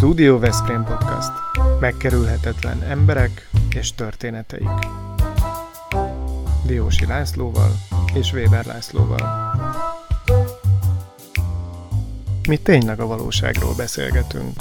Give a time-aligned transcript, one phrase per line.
[0.00, 1.30] Studio Veszprém Podcast.
[1.80, 4.68] Megkerülhetetlen emberek és történeteik.
[6.66, 7.70] Diósi Lászlóval
[8.14, 9.54] és Weber Lászlóval.
[12.48, 14.56] Mi tényleg a valóságról beszélgetünk.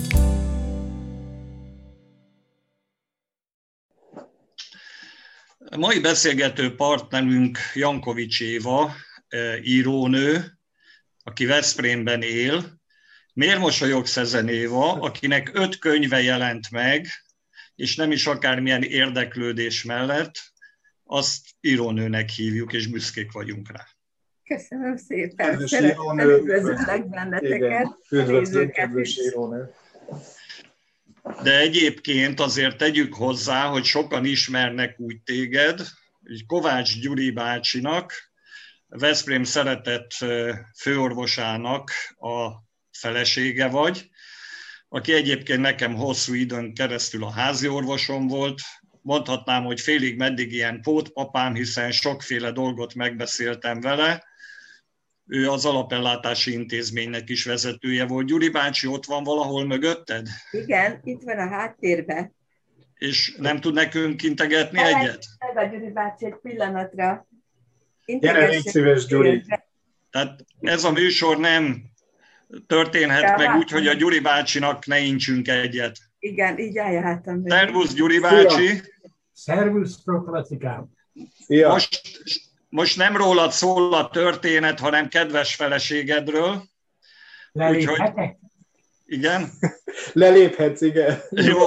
[5.70, 8.92] A mai beszélgető partnerünk Jankovics Éva,
[9.28, 10.58] eh, írónő,
[11.24, 12.79] aki Veszprémben él,
[13.40, 17.08] Miért mosolyogsz ezen Éva, akinek öt könyve jelent meg,
[17.76, 20.36] és nem is akármilyen érdeklődés mellett,
[21.04, 23.88] azt írónőnek hívjuk, és büszkék vagyunk rá.
[24.44, 25.68] Köszönöm szépen.
[25.68, 27.98] Szeretettel üdvözöllek benneteket.
[28.72, 29.74] Kedves írónő.
[31.44, 35.80] De egyébként azért tegyük hozzá, hogy sokan ismernek úgy téged,
[36.24, 38.14] hogy Kovács Gyuri bácsinak,
[38.88, 40.12] Veszprém szeretett
[40.76, 42.68] főorvosának a
[43.00, 44.10] felesége vagy,
[44.90, 48.60] aki egyébként nekem hosszú időn keresztül a házi orvosom volt.
[49.02, 54.24] Mondhatnám, hogy félig meddig ilyen pótpapám, hiszen sokféle dolgot megbeszéltem vele.
[55.28, 58.28] Ő az alapellátási intézménynek is vezetője volt.
[58.28, 60.28] Gyuri bácsi ott van valahol mögötted?
[60.52, 62.36] Igen, itt van a háttérben.
[62.96, 65.26] És nem tud nekünk integetni egyet?
[65.54, 67.28] Meg a Gyuri bácsi egy pillanatra.
[68.06, 69.44] Gyere, légy szíves, Gyuri.
[70.10, 71.89] Tehát ez a műsor nem
[72.68, 75.98] történhet ja, meg hát úgy, hogy a Gyuri bácsinak ne incsünk egyet.
[76.20, 77.44] Igen, így eljártam.
[77.46, 78.82] Szervusz, Gyuri bácsi!
[79.34, 80.90] Szervusz, proklatikám!
[81.48, 82.02] Most,
[82.70, 86.64] most nem rólad szól a történet, hanem kedves feleségedről.
[87.52, 88.14] Leléphetek?
[88.16, 88.36] Úgyhogy,
[89.06, 89.50] igen?
[90.14, 91.20] Leléphetsz, igen.
[91.30, 91.58] Jó.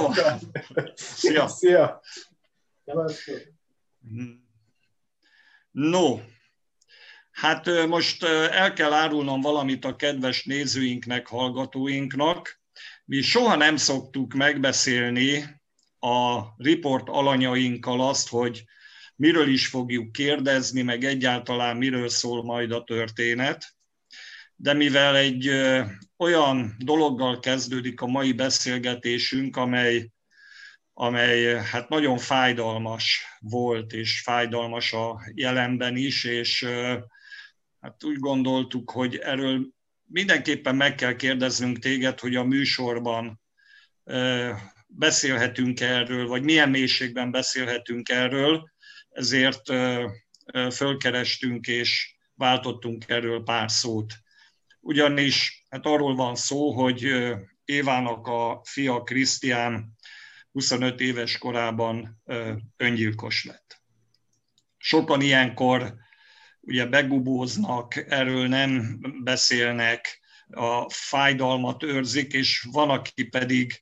[0.95, 1.47] Szia.
[1.47, 2.01] Szia.
[5.71, 6.17] No,
[7.33, 12.61] Hát most el kell árulnom valamit a kedves nézőinknek, hallgatóinknak.
[13.05, 15.43] Mi soha nem szoktuk megbeszélni
[15.99, 18.63] a riport alanyainkkal azt, hogy
[19.15, 23.75] miről is fogjuk kérdezni, meg egyáltalán miről szól majd a történet.
[24.55, 25.49] De mivel egy
[26.17, 30.09] olyan dologgal kezdődik a mai beszélgetésünk, amely,
[30.93, 36.67] amely hát nagyon fájdalmas volt, és fájdalmas a jelenben is, és
[37.83, 39.67] hát úgy gondoltuk, hogy erről
[40.03, 43.41] mindenképpen meg kell kérdeznünk téged, hogy a műsorban
[44.87, 48.71] beszélhetünk erről, vagy milyen mélységben beszélhetünk erről,
[49.09, 49.61] ezért
[50.71, 54.13] fölkerestünk és váltottunk erről pár szót.
[54.79, 57.11] Ugyanis hát arról van szó, hogy
[57.65, 59.97] Évának a fia Krisztián
[60.51, 62.21] 25 éves korában
[62.77, 63.81] öngyilkos lett.
[64.77, 66.01] Sokan ilyenkor
[66.65, 73.81] ugye begubóznak, erről nem beszélnek, a fájdalmat őrzik, és van, aki pedig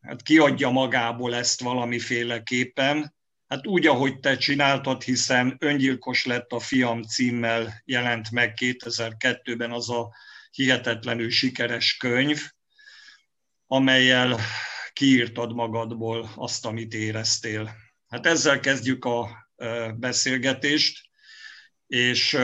[0.00, 3.14] hát kiadja magából ezt valamiféleképpen.
[3.48, 9.90] Hát úgy, ahogy te csináltad, hiszen öngyilkos lett a fiam címmel jelent meg 2002-ben az
[9.90, 10.14] a
[10.50, 12.40] hihetetlenül sikeres könyv,
[13.66, 14.38] amelyel
[14.92, 17.70] kiírtad magadból azt, amit éreztél.
[18.08, 19.48] Hát ezzel kezdjük a
[19.96, 21.10] beszélgetést
[21.92, 22.38] és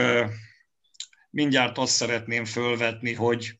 [1.29, 3.59] mindjárt azt szeretném fölvetni, hogy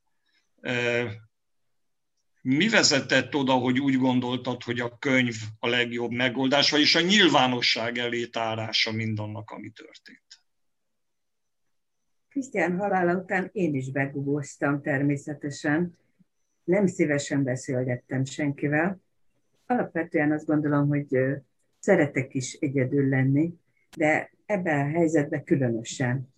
[2.41, 7.97] mi vezetett oda, hogy úgy gondoltad, hogy a könyv a legjobb megoldás, vagyis a nyilvánosság
[7.97, 10.41] elé tárása mindannak, ami történt?
[12.29, 15.97] Krisztián halála után én is begubóztam természetesen.
[16.63, 19.01] Nem szívesen beszélgettem senkivel.
[19.65, 21.17] Alapvetően azt gondolom, hogy
[21.79, 23.53] szeretek is egyedül lenni,
[23.97, 26.33] de ebben a helyzetben különösen.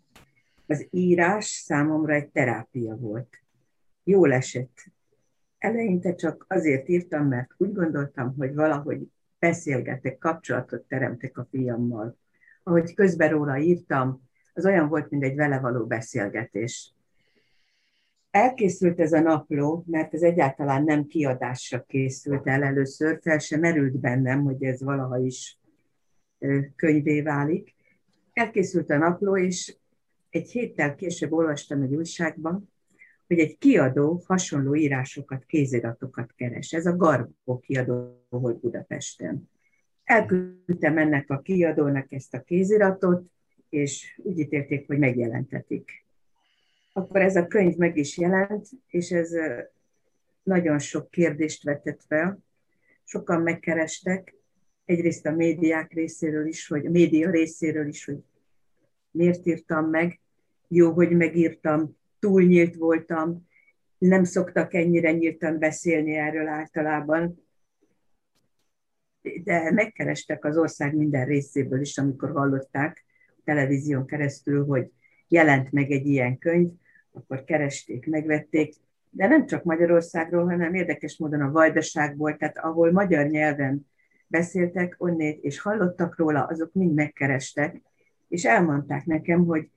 [0.67, 3.41] Az írás számomra egy terápia volt.
[4.03, 4.85] Jól esett.
[5.57, 9.07] Eleinte csak azért írtam, mert úgy gondoltam, hogy valahogy
[9.39, 12.17] beszélgetek, kapcsolatot teremtek a fiammal.
[12.63, 16.93] Ahogy közben róla írtam, az olyan volt, mint egy vele való beszélgetés.
[18.31, 23.99] Elkészült ez a napló, mert ez egyáltalán nem kiadásra készült el először, fel sem merült
[23.99, 25.59] bennem, hogy ez valaha is
[26.75, 27.79] könyvé válik.
[28.33, 29.75] Elkészült a napló, és
[30.29, 32.71] egy héttel később olvastam egy újságban,
[33.27, 36.73] hogy egy kiadó hasonló írásokat, kéziratokat keres.
[36.73, 39.49] Ez a Garbó kiadó volt Budapesten.
[40.03, 43.25] Elküldtem ennek a kiadónak ezt a kéziratot,
[43.69, 46.05] és úgy ítélték, hogy megjelentetik.
[46.93, 49.31] Akkor ez a könyv meg is jelent, és ez
[50.43, 52.39] nagyon sok kérdést vetett fel.
[53.03, 54.35] Sokan megkerestek,
[54.91, 58.17] egyrészt a médiák részéről is, hogy a média részéről is, hogy
[59.11, 60.19] miért írtam meg,
[60.67, 63.47] jó, hogy megírtam, túlnyílt voltam,
[63.97, 67.43] nem szoktak ennyire nyíltan beszélni erről általában,
[69.43, 73.05] de megkerestek az ország minden részéből is, amikor hallották
[73.43, 74.91] televízión keresztül, hogy
[75.27, 76.69] jelent meg egy ilyen könyv,
[77.11, 78.73] akkor keresték, megvették,
[79.09, 83.90] de nem csak Magyarországról, hanem érdekes módon a Vajdaságból, tehát ahol magyar nyelven
[84.31, 87.81] beszéltek onnét, és hallottak róla, azok mind megkerestek,
[88.27, 89.69] és elmondták nekem, hogy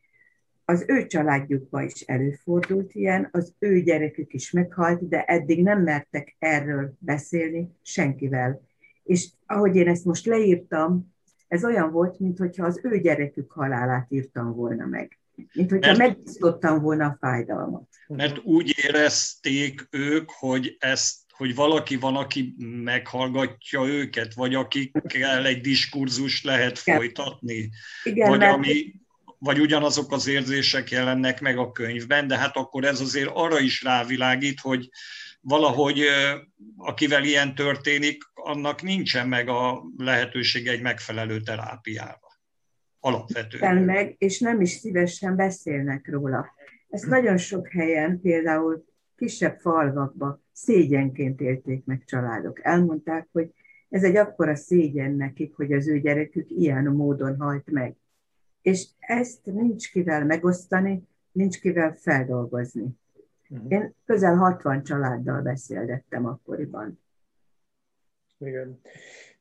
[0.64, 6.36] az ő családjukban is előfordult ilyen, az ő gyerekük is meghalt, de eddig nem mertek
[6.38, 8.60] erről beszélni senkivel.
[9.04, 11.14] És ahogy én ezt most leírtam,
[11.48, 15.18] ez olyan volt, mintha az ő gyerekük halálát írtam volna meg.
[15.52, 17.88] Mint hogyha megosztottam volna a fájdalmat.
[18.06, 25.60] Mert úgy érezték ők, hogy ezt hogy valaki van, aki meghallgatja őket, vagy akikkel egy
[25.60, 27.70] diskurzus lehet folytatni.
[28.04, 28.52] Igen, vagy, mert...
[28.52, 28.94] ami,
[29.38, 33.82] vagy ugyanazok az érzések jelennek meg a könyvben, de hát akkor ez azért arra is
[33.82, 34.88] rávilágít, hogy
[35.40, 36.04] valahogy
[36.76, 42.20] akivel ilyen történik, annak nincsen meg a lehetőség egy megfelelő terápiára.
[43.00, 43.76] Alapvetően.
[43.76, 46.54] meg, és nem is szívesen beszélnek róla.
[46.88, 48.84] Ezt nagyon sok helyen, például
[49.16, 52.64] kisebb falvakban szégyenként élték meg családok.
[52.64, 53.50] Elmondták, hogy
[53.88, 57.96] ez egy akkora szégyen nekik, hogy az ő gyerekük ilyen módon halt meg.
[58.62, 62.86] És ezt nincs kivel megosztani, nincs kivel feldolgozni.
[63.48, 63.72] Uh-huh.
[63.72, 67.00] Én közel 60 családdal beszélgettem akkoriban.
[68.38, 68.80] Igen,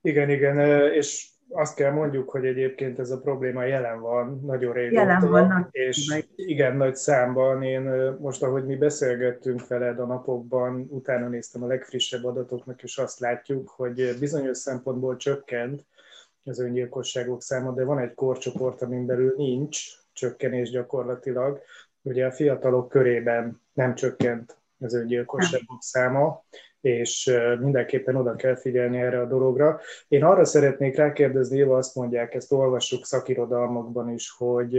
[0.01, 0.57] igen, igen,
[0.93, 5.01] és azt kell mondjuk, hogy egyébként ez a probléma jelen van nagyon régóta.
[5.01, 5.67] Jelen van.
[5.71, 7.63] És igen, nagy számban.
[7.63, 7.81] Én
[8.19, 13.69] most, ahogy mi beszélgettünk veled a napokban, utána néztem a legfrissebb adatoknak, és azt látjuk,
[13.69, 15.85] hogy bizonyos szempontból csökkent
[16.43, 19.79] az öngyilkosságok száma, de van egy korcsoport, amin belül nincs
[20.13, 21.61] csökkenés gyakorlatilag.
[22.01, 26.43] Ugye a fiatalok körében nem csökkent az öngyilkosságok száma,
[26.83, 29.79] és mindenképpen oda kell figyelni erre a dologra.
[30.07, 34.77] Én arra szeretnék rákérdezni, Éva azt mondják, ezt olvassuk szakirodalmakban is, hogy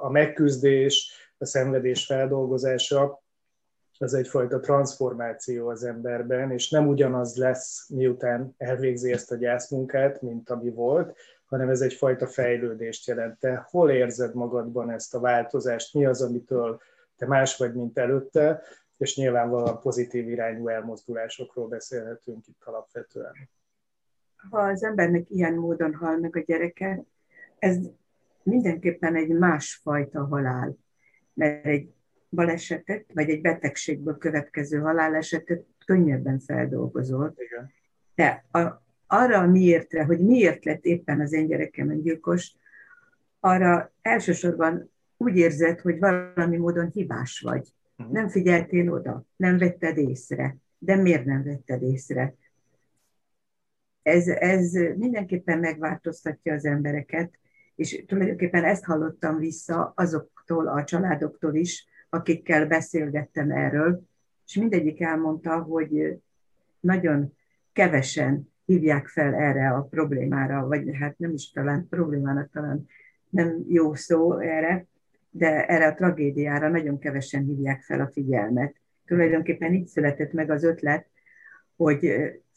[0.00, 3.22] a megküzdés, a szenvedés feldolgozása
[3.98, 10.50] az egyfajta transformáció az emberben, és nem ugyanaz lesz, miután elvégzi ezt a gyászmunkát, mint
[10.50, 11.16] ami volt,
[11.46, 13.38] hanem ez egyfajta fejlődést jelent.
[13.38, 15.94] Te hol érzed magadban ezt a változást?
[15.94, 16.80] Mi az, amitől
[17.16, 18.62] te más vagy, mint előtte,
[18.96, 23.48] és nyilvánvalóan pozitív irányú elmozdulásokról beszélhetünk itt alapvetően.
[24.50, 27.04] Ha az embernek ilyen módon hal meg a gyereke,
[27.58, 27.78] ez
[28.42, 30.76] mindenképpen egy másfajta halál,
[31.32, 31.94] mert egy
[32.28, 37.34] balesetet, vagy egy betegségből következő halálesetet könnyebben feldolgozol.
[37.36, 37.72] Igen.
[38.14, 42.54] De a, arra miértre, hogy miért lett éppen az én gyerekem gyilkos,
[43.40, 47.68] arra elsősorban úgy érzed, hogy valami módon hibás vagy.
[47.98, 48.14] Uh-huh.
[48.14, 50.56] Nem figyeltél oda, nem vetted észre.
[50.78, 52.34] De miért nem vetted észre?
[54.02, 57.38] Ez, ez mindenképpen megváltoztatja az embereket,
[57.74, 64.02] és tulajdonképpen ezt hallottam vissza azoktól a családoktól is, akikkel beszélgettem erről,
[64.46, 66.20] és mindegyik elmondta, hogy
[66.80, 67.36] nagyon
[67.72, 72.86] kevesen hívják fel erre a problémára, vagy hát nem is talán problémának talán
[73.28, 74.86] nem jó szó erre,
[75.36, 78.74] de erre a tragédiára nagyon kevesen hívják fel a figyelmet.
[79.06, 81.06] Tulajdonképpen így született meg az ötlet,
[81.76, 82.12] hogy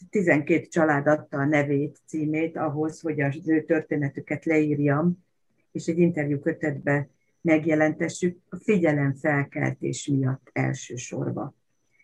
[0.09, 5.23] 12 család adta a nevét, címét ahhoz, hogy az ő történetüket leírjam,
[5.71, 7.09] és egy interjú kötetbe
[7.41, 11.55] megjelentessük a figyelemfelkeltés miatt elsősorban.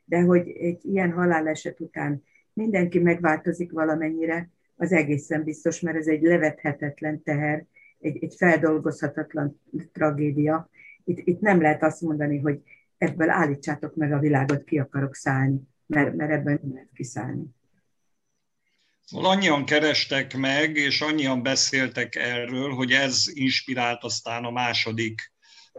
[0.06, 2.24] De hogy egy ilyen haláleset után
[2.54, 7.66] mindenki megváltozik valamennyire, az egészen biztos, mert ez egy levethetetlen teher,
[8.06, 9.62] egy, egy feldolgozhatatlan
[9.94, 10.70] tragédia.
[11.04, 12.62] Itt, itt nem lehet azt mondani, hogy
[12.98, 17.46] ebből állítsátok meg a világot, ki akarok szállni, mert, mert ebből nem lehet kiszállni.
[19.04, 25.34] Szóval annyian kerestek meg, és annyian beszéltek erről, hogy ez inspirált aztán a második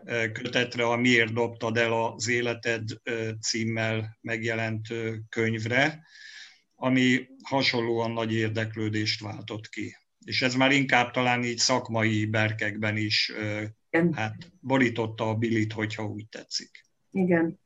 [0.05, 4.95] e, kötetre, a Miért dobtad el az életed e, címmel megjelent e,
[5.29, 6.07] könyvre,
[6.75, 13.33] ami hasonlóan nagy érdeklődést váltott ki és ez már inkább talán így szakmai berkekben is
[13.91, 14.13] Igen.
[14.13, 16.71] hát borította a bilit, hogyha úgy tetszik.
[17.11, 17.59] Igen.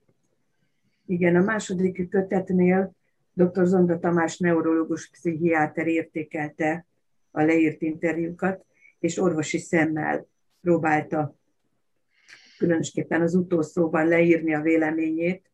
[1.07, 2.95] Igen, a második kötetnél
[3.33, 3.67] dr.
[3.67, 6.87] Zonda Tamás neurológus pszichiáter értékelte
[7.31, 8.65] a leírt interjúkat,
[8.99, 10.27] és orvosi szemmel
[10.61, 11.39] próbálta
[12.59, 15.51] különösképpen az utószóban leírni a véleményét,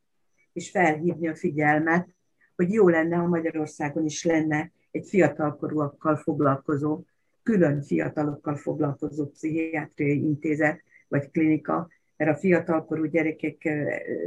[0.52, 2.14] és felhívni a figyelmet,
[2.56, 7.04] hogy jó lenne, ha Magyarországon is lenne egy fiatalkorúakkal foglalkozó,
[7.42, 13.68] külön fiatalokkal foglalkozó pszichiátriai intézet vagy klinika, mert a fiatalkorú gyerekek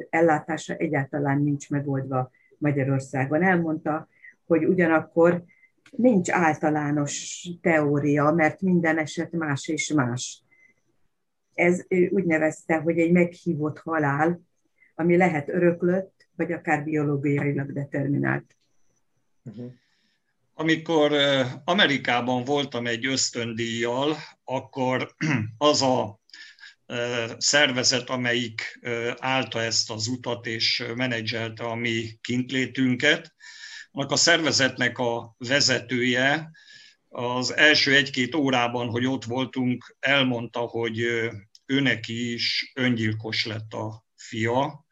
[0.09, 3.43] ellátása egyáltalán nincs megoldva Magyarországon.
[3.43, 4.07] Elmondta,
[4.45, 5.43] hogy ugyanakkor
[5.91, 10.43] nincs általános teória, mert minden eset más és más.
[11.53, 14.41] Ez úgy nevezte, hogy egy meghívott halál,
[14.95, 18.57] ami lehet öröklött, vagy akár biológiailag determinált.
[19.45, 19.71] Uh-huh.
[20.59, 21.13] Amikor
[21.63, 25.15] Amerikában voltam egy ösztöndíjjal, akkor
[25.57, 26.19] az a
[27.37, 28.79] szervezet, amelyik
[29.17, 33.33] állta ezt az utat és menedzselte a mi kintlétünket,
[33.91, 36.51] annak a szervezetnek a vezetője
[37.07, 40.99] az első egy-két órában, hogy ott voltunk, elmondta, hogy
[41.65, 44.85] ő neki is öngyilkos lett a fia,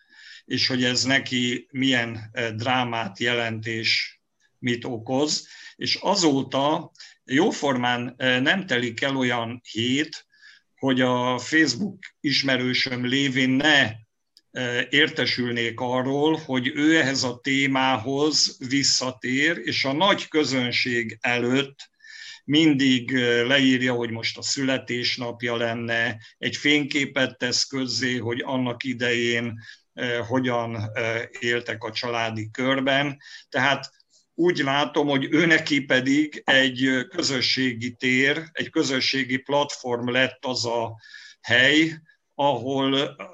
[0.45, 4.16] és hogy ez neki milyen drámát jelent és
[4.67, 5.47] mit okoz.
[5.75, 6.91] És azóta
[7.23, 10.25] jóformán nem telik el olyan hét,
[10.79, 13.91] hogy a Facebook ismerősöm lévén ne
[14.89, 21.89] értesülnék arról, hogy ő ehhez a témához visszatér, és a nagy közönség előtt
[22.43, 23.11] mindig
[23.47, 29.59] leírja, hogy most a születésnapja lenne, egy fényképet tesz közzé, hogy annak idején
[30.27, 30.91] hogyan
[31.39, 33.17] éltek a családi körben.
[33.49, 33.91] Tehát
[34.39, 40.95] úgy látom, hogy ő neki pedig egy közösségi tér, egy közösségi platform lett az a
[41.41, 42.01] hely,
[42.35, 42.93] ahol,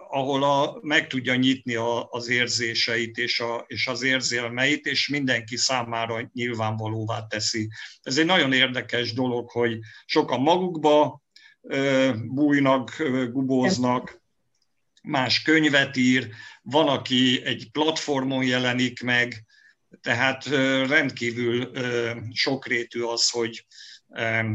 [0.10, 5.58] ahol a, meg tudja nyitni a, az érzéseit és, a, és az érzelmeit, és mindenki
[5.58, 7.70] számára nyilvánvalóvá teszi.
[8.02, 11.22] Ez egy nagyon érdekes dolog, hogy sokan magukba
[12.28, 14.22] bújnak, gubóznak,
[15.02, 16.30] más könyvet ír,
[16.62, 19.46] van, aki egy platformon jelenik meg,
[20.02, 20.46] tehát
[20.88, 21.72] rendkívül
[22.34, 23.66] sokrétű az, hogy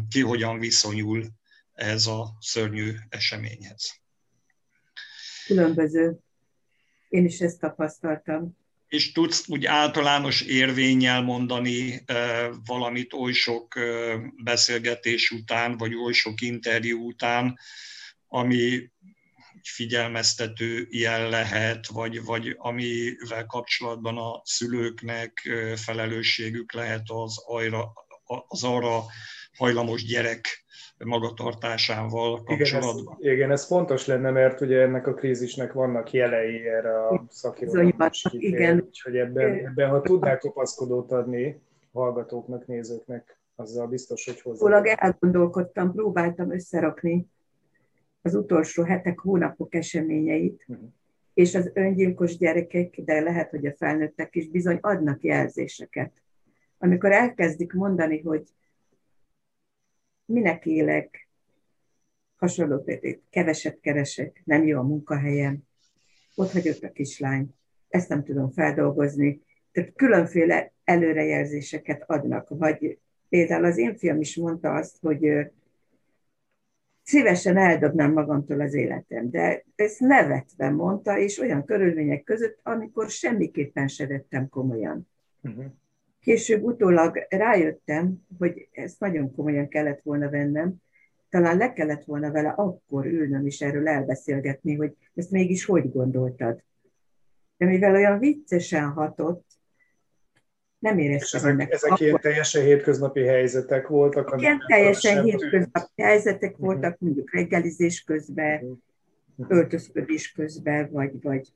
[0.09, 1.26] ki hogyan viszonyul
[1.73, 4.00] ez a szörnyű eseményhez.
[5.47, 6.18] Különböző.
[7.09, 8.57] Én is ezt tapasztaltam.
[8.88, 12.04] És tudsz úgy általános érvényel mondani
[12.64, 13.75] valamit oly sok
[14.45, 17.59] beszélgetés után, vagy oly sok interjú után,
[18.26, 18.90] ami
[19.75, 27.92] figyelmeztető jel lehet, vagy, vagy amivel kapcsolatban a szülőknek felelősségük lehet az, ajra,
[28.48, 29.02] az arra
[29.56, 30.64] hajlamos gyerek
[31.04, 33.16] magatartásával kapcsolatban.
[33.18, 37.25] Igen ez, igen, ez fontos lenne, mert ugye ennek a krízisnek vannak jelei erre a
[37.28, 38.84] szakirodalomra Igen.
[38.87, 44.66] Úgyhogy ebben, ebben, ha tudnál kapaszkodót adni hallgatóknak, nézőknek, azzal biztos, hogy hozzá.
[44.66, 47.26] Ulag elgondolkodtam, próbáltam összerakni
[48.22, 50.88] az utolsó hetek, hónapok eseményeit, uh-huh.
[51.34, 56.22] és az öngyilkos gyerekek, de lehet, hogy a felnőttek is bizony adnak jelzéseket.
[56.78, 58.48] Amikor elkezdik mondani, hogy
[60.25, 61.28] minek élek,
[62.37, 65.58] hasonló például, keveset keresek, nem jó a munkahelyem,
[66.34, 67.54] ott hagyott a kislány,
[67.88, 69.42] ezt nem tudom feldolgozni.
[69.72, 72.98] Tehát különféle előrejelzéseket adnak, vagy
[73.28, 75.50] például az én fiam is mondta azt, hogy
[77.09, 83.88] szívesen eldobnám magamtól az életem, de ezt nevetve mondta, és olyan körülmények között, amikor semmiképpen
[83.88, 85.09] se vettem komolyan.
[85.43, 85.65] Uh-huh.
[86.21, 90.75] Később utólag rájöttem, hogy ezt nagyon komolyan kellett volna vennem,
[91.29, 96.62] talán le kellett volna vele akkor ülnöm is erről elbeszélgetni, hogy ezt mégis hogy gondoltad.
[97.57, 99.47] De mivel olyan viccesen hatott,
[100.78, 101.73] nem éreztem ezek, ennek.
[101.73, 102.06] Ezek akkor...
[102.06, 104.35] ilyen teljesen hétköznapi helyzetek voltak?
[104.37, 106.66] Igen, teljesen hétköznapi helyzetek uh-huh.
[106.66, 108.82] voltak, mondjuk reggelizés közben,
[109.37, 109.56] uh-huh.
[109.56, 111.52] öltözködés közben, vagy, vagy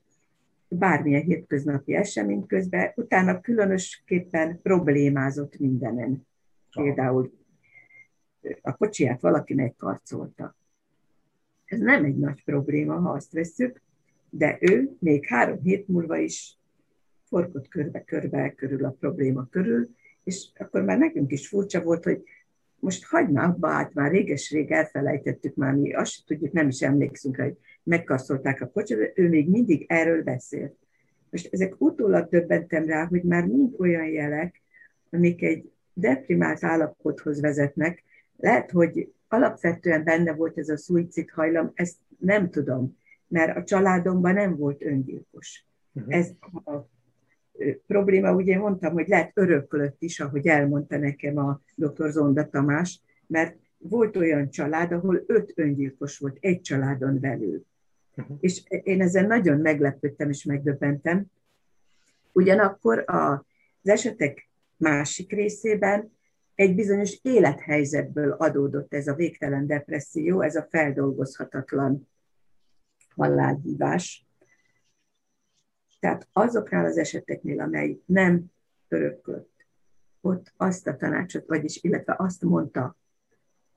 [0.67, 6.27] bármilyen hétköznapi esemény közben, utána különösképpen problémázott mindenen.
[6.71, 7.33] Például
[8.61, 10.55] a kocsiját valaki megkarcolta.
[11.65, 13.81] Ez nem egy nagy probléma, ha azt vesszük,
[14.29, 16.57] de ő még három hét múlva is
[17.33, 19.89] forgott körbe-körbe körül a probléma körül,
[20.23, 22.23] és akkor már nekünk is furcsa volt, hogy
[22.79, 27.43] most hagyd abba át, már réges-rég elfelejtettük, már mi azt tudjuk, nem is emlékszünk rá,
[27.43, 30.75] hogy megkarszolták a kocsit, de ő még mindig erről beszélt.
[31.29, 34.61] Most ezek utólag döbbentem rá, hogy már mind olyan jelek,
[35.09, 38.03] amik egy deprimált állapothoz vezetnek.
[38.37, 42.97] Lehet, hogy alapvetően benne volt ez a szuicid hajlam, ezt nem tudom,
[43.27, 45.65] mert a családomban nem volt öngyilkos.
[45.93, 46.15] Uh-huh.
[46.15, 46.29] Ez
[46.65, 46.92] a
[47.87, 52.11] probléma, ugye mondtam, hogy lehet öröklött is, ahogy elmondta nekem a dr.
[52.11, 57.65] Zonda Tamás, mert volt olyan család, ahol öt öngyilkos volt egy családon belül.
[58.15, 58.37] Uh-huh.
[58.39, 61.25] És én ezen nagyon meglepődtem és megdöbbentem.
[62.31, 66.11] Ugyanakkor az esetek másik részében
[66.55, 72.07] egy bizonyos élethelyzetből adódott ez a végtelen depresszió, ez a feldolgozhatatlan
[73.15, 74.25] halálhívás.
[76.03, 78.45] Tehát azoknál az eseteknél, amely nem
[78.87, 79.65] öröklött,
[80.21, 82.97] ott azt a tanácsot, vagyis illetve azt mondta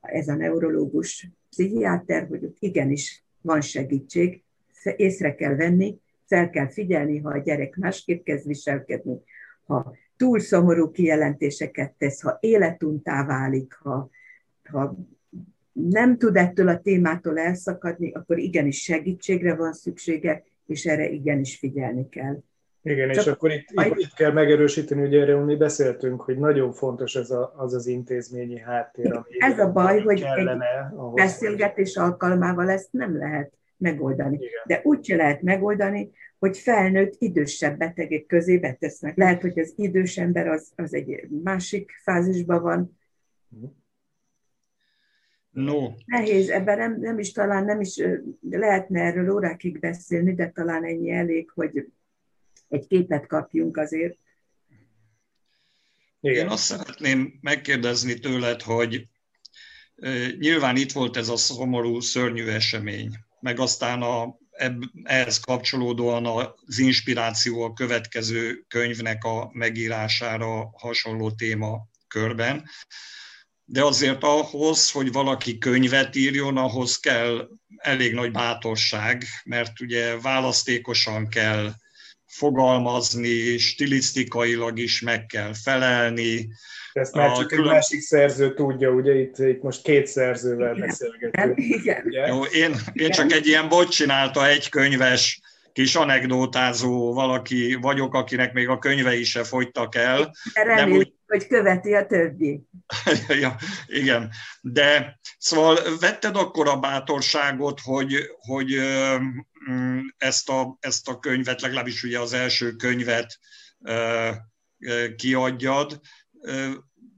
[0.00, 4.42] ez a neurológus pszichiáter, hogy ott igenis van segítség,
[4.96, 9.20] észre kell venni, fel kell figyelni, ha a gyerek másképp kezd viselkedni,
[9.64, 14.10] ha túl szomorú kijelentéseket tesz, ha életuntá válik, ha,
[14.64, 14.96] ha
[15.72, 22.08] nem tud ettől a témától elszakadni, akkor igenis segítségre van szüksége, és erre igenis figyelni
[22.08, 22.38] kell.
[22.82, 26.72] Igen, Csak és akkor itt, itt, itt kell megerősíteni, hogy erről mi beszéltünk, hogy nagyon
[26.72, 31.96] fontos ez a, az az intézményi háttér, ami Ez a baj, hogy kellene, egy beszélgetés
[31.96, 34.36] alkalmával ezt nem lehet megoldani.
[34.36, 34.50] Igen.
[34.66, 39.16] De úgy se lehet megoldani, hogy felnőtt idősebb betegek közé betesznek.
[39.16, 42.98] Lehet, hogy az idős ember az, az egy másik fázisban van.
[45.56, 45.90] No.
[46.04, 48.02] Nehéz, ebben nem, nem is talán nem is
[48.50, 51.86] lehetne erről órákig beszélni, de talán ennyi elég, hogy
[52.68, 54.18] egy képet kapjunk azért.
[56.20, 56.44] Igen.
[56.44, 59.08] Én azt szeretném megkérdezni tőled, hogy
[60.38, 64.38] nyilván itt volt ez a szomorú, szörnyű esemény, meg aztán a,
[65.02, 72.64] ehhez kapcsolódóan az inspiráció a következő könyvnek a megírására hasonló téma körben.
[73.68, 81.28] De azért ahhoz, hogy valaki könyvet írjon, ahhoz kell elég nagy bátorság, mert ugye választékosan
[81.28, 81.72] kell
[82.26, 86.48] fogalmazni, stilisztikailag is meg kell felelni.
[86.92, 87.64] Ezt már csak külön...
[87.64, 91.54] egy másik szerző tudja, ugye itt, itt most két szerzővel beszélgetünk.
[91.56, 92.02] Igen.
[92.06, 92.26] Ugye?
[92.26, 95.40] Jó, én, én csak egy ilyen bot csinálta egy könyves
[95.72, 100.34] kis anekdótázó valaki vagyok, akinek még a könyvei se fogytak el.
[100.54, 101.12] Remélem, úgy...
[101.26, 102.62] hogy követi a többi.
[103.40, 103.56] ja,
[103.86, 104.30] igen,
[104.60, 108.74] de szóval vetted akkor a bátorságot, hogy, hogy
[109.70, 113.38] mm, ezt, a, ezt a könyvet, legalábbis ugye az első könyvet
[115.16, 116.00] kiadjad.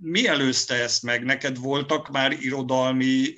[0.01, 1.25] Mi előzte ezt meg?
[1.25, 3.35] Neked voltak már irodalmi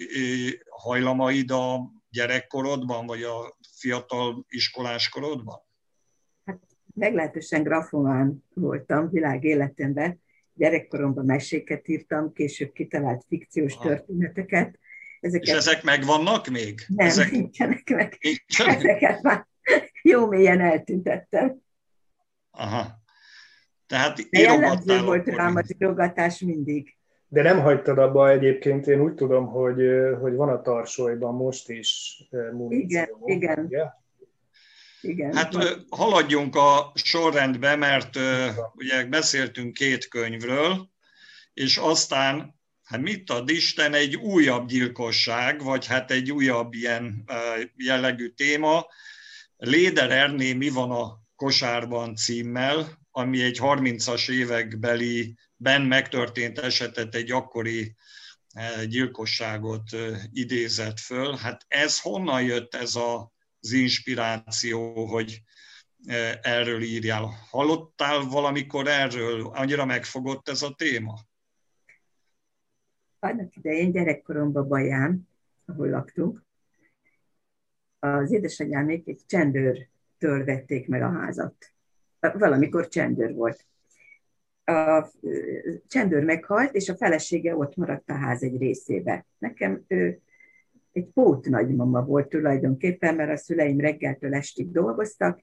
[0.71, 5.59] hajlamaid a gyerekkorodban, vagy a fiatal iskolás korodban?
[6.45, 6.59] Hát
[6.95, 10.21] meglehetősen grafomán voltam világ életemben.
[10.55, 13.89] Gyerekkoromban meséket írtam, később kitalált fikciós Aha.
[13.89, 14.79] történeteket.
[15.21, 15.47] Ezeket...
[15.47, 16.81] És ezek megvannak még?
[16.87, 17.31] Nem, ezek...
[17.31, 18.19] nincsenek meg.
[18.21, 18.77] Nincsenek?
[18.77, 19.47] Ezeket már
[20.03, 21.57] jó mélyen eltüntettem.
[22.51, 22.99] Aha.
[23.87, 26.97] Tehát jellemző volt rám az írogatás mindig.
[27.29, 29.83] De nem hagytad abba egyébként, én úgy tudom, hogy,
[30.21, 32.79] hogy van a tarsolyban most is muníció.
[32.79, 33.65] Igen, igen.
[33.65, 33.85] Ugye?
[35.01, 35.35] Igen.
[35.35, 35.55] Hát
[35.89, 38.19] haladjunk a sorrendbe, mert
[38.75, 40.91] ugye beszéltünk két könyvről,
[41.55, 47.25] és aztán, hát mit ad Isten, egy újabb gyilkosság, vagy hát egy újabb ilyen
[47.77, 48.87] jellegű téma.
[49.57, 57.31] Léder Erné mi van a kosárban címmel, ami egy 30-as évekbeli ben megtörtént esetet, egy
[57.31, 57.95] akkori
[58.87, 59.83] gyilkosságot
[60.33, 61.37] idézett föl.
[61.37, 62.95] Hát ez honnan jött ez
[63.61, 65.43] az inspiráció, hogy
[66.07, 67.29] eh, erről írjál?
[67.51, 69.47] Hallottál valamikor erről?
[69.47, 71.19] Annyira megfogott ez a téma?
[73.19, 75.29] Annak idején gyerekkoromban Baján,
[75.65, 76.45] ahol laktunk,
[77.99, 81.73] az édesanyámék egy csendőrtől vették meg a házat.
[82.21, 83.67] Valamikor csendőr volt
[84.65, 85.11] a
[85.89, 89.27] csendőr meghalt, és a felesége ott maradt a ház egy részébe.
[89.39, 90.21] Nekem ő
[90.93, 95.43] egy pót nagymama volt tulajdonképpen, mert a szüleim reggeltől estig dolgoztak,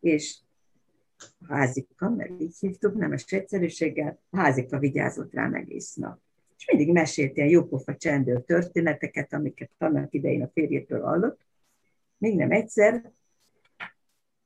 [0.00, 0.38] és
[1.38, 6.20] a házika, mert így hívtuk, nemes egyszerűséggel, a házika vigyázott rám egész nap.
[6.58, 11.40] És mindig mesélt ilyen jópofa csendőr történeteket, amiket annak idején a férjétől hallott.
[12.18, 13.12] Még nem egyszer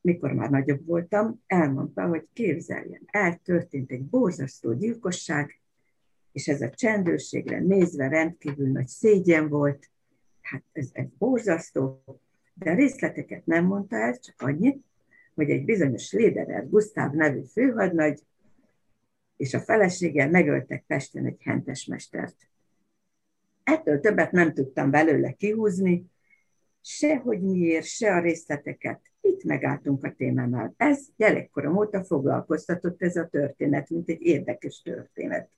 [0.06, 5.60] mikor már nagyobb voltam, elmondta, hogy képzeljen, eltörtént egy borzasztó gyilkosság,
[6.32, 9.90] és ez a csendőrségre nézve rendkívül nagy szégyen volt,
[10.46, 12.02] hát ez, ez borzasztó,
[12.54, 14.84] de részleteket nem mondta el, csak annyit,
[15.34, 18.22] hogy egy bizonyos Léderer Gusztáv nevű főhadnagy
[19.36, 22.36] és a feleséggel megöltek Pesten egy hentesmestert.
[23.64, 26.06] Ettől többet nem tudtam belőle kihúzni,
[26.80, 29.00] sehogy miért, se a részleteket.
[29.20, 30.74] Itt megálltunk a témánál.
[30.76, 35.50] Ez gyerekkorom óta foglalkoztatott ez a történet, mint egy érdekes történet.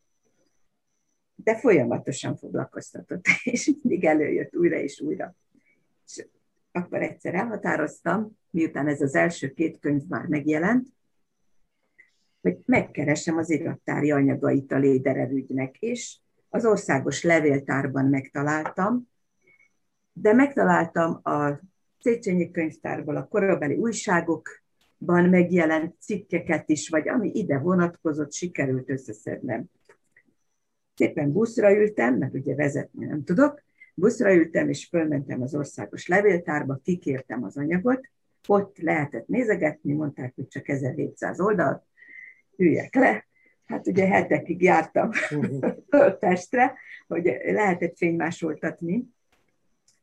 [1.45, 5.35] De folyamatosan foglalkoztatott, és mindig előjött újra és újra.
[6.07, 6.27] És
[6.73, 10.87] akkor egyszer elhatároztam, miután ez az első két könyv már megjelent,
[12.41, 15.31] hogy megkeresem az irattári anyagait a Léderer
[15.79, 19.09] és az országos levéltárban megtaláltam,
[20.13, 21.61] de megtaláltam a
[22.01, 29.71] Széchenyi könyvtárból, a korabeli újságokban megjelent cikkeket is, vagy ami ide vonatkozott, sikerült összeszednem.
[30.99, 33.63] Szépen buszra ültem, mert ugye vezetni nem tudok,
[33.95, 38.09] buszra ültem, és fölmentem az országos levéltárba, kikértem az anyagot,
[38.47, 41.87] ott lehetett nézegetni, mondták, hogy csak 1700 oldal,
[42.57, 43.27] üljek le.
[43.67, 45.11] Hát ugye hetekig jártam
[46.21, 46.75] testre,
[47.07, 49.09] hogy lehetett fénymásoltatni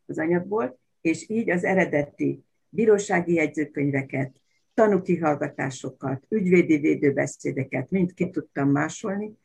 [0.05, 4.31] az anyagból, és így az eredeti bírósági jegyzőkönyveket,
[4.73, 9.38] tanúkihallgatásokat, ügyvédi védőbeszédeket mind ki tudtam másolni,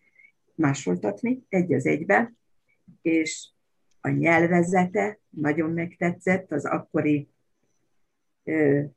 [0.61, 2.33] másoltatni egy az egybe,
[3.03, 3.49] és
[4.01, 7.29] a nyelvezete nagyon megtetszett, az akkori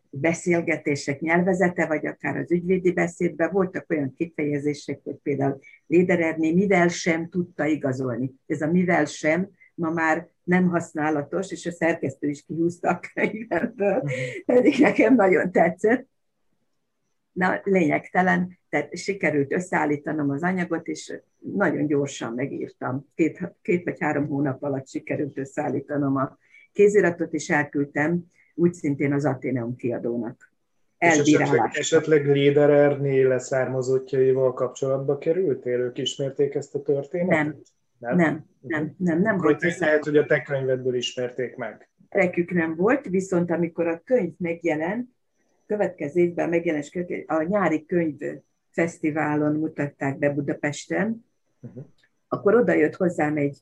[0.10, 7.30] beszélgetések nyelvezete, vagy akár az ügyvédi beszédben voltak olyan kifejezések, hogy például Lédererné mivel sem
[7.30, 8.32] tudta igazolni.
[8.46, 13.98] Ez a mivel sem ma már nem használatos, és a szerkesztő is kihúzta a könyvemből,
[13.98, 14.12] mhm.
[14.46, 16.08] pedig nekem nagyon tetszett.
[17.34, 23.08] Na, lényegtelen, tehát sikerült összeállítanom az anyagot, és nagyon gyorsan megírtam.
[23.16, 26.38] Két, két vagy három hónap alatt sikerült összeállítanom a
[26.72, 30.52] kéziratot, és elküldtem úgy szintén az Ateneum kiadónak.
[30.98, 35.80] Esetleg, esetleg Lédererné leszármazottjaival kapcsolatba kerültél?
[35.80, 37.46] Ők ismerték ezt a történetet?
[37.46, 37.56] Nem,
[37.98, 39.64] nem, nem, nem, nem, nem volt.
[39.64, 41.90] Hogy lehet, hogy a te könyvedből ismerték meg.
[42.10, 45.10] Rekük nem volt, viszont amikor a könyv megjelent,
[45.74, 46.90] következő évben megjelent
[47.26, 48.18] a nyári könyv
[48.72, 51.26] fesztiválon mutatták be Budapesten,
[51.62, 51.84] uh-huh.
[52.28, 53.58] akkor oda jött hozzám egy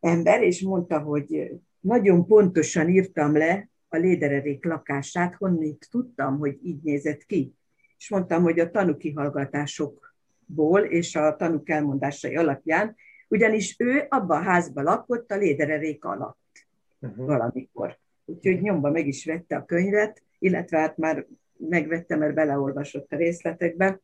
[0.00, 6.82] ember, és mondta, hogy nagyon pontosan írtam le a Lédererék lakását, honnét tudtam, hogy így
[6.82, 7.54] nézett ki.
[7.98, 12.96] És mondtam, hogy a tanúkihallgatásokból és a tanúk elmondásai alapján,
[13.28, 16.66] ugyanis ő abban a házban lakott a Lédererék alatt
[17.00, 17.26] uh-huh.
[17.26, 17.98] valamikor.
[18.24, 21.26] Úgyhogy nyomba meg is vette a könyvet, illetve hát már
[21.56, 24.00] megvette, mert beleolvasott a részletekbe.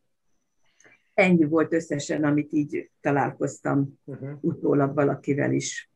[1.13, 4.37] Ennyi volt összesen, amit így találkoztam uh-huh.
[4.41, 5.91] utólag valakivel is.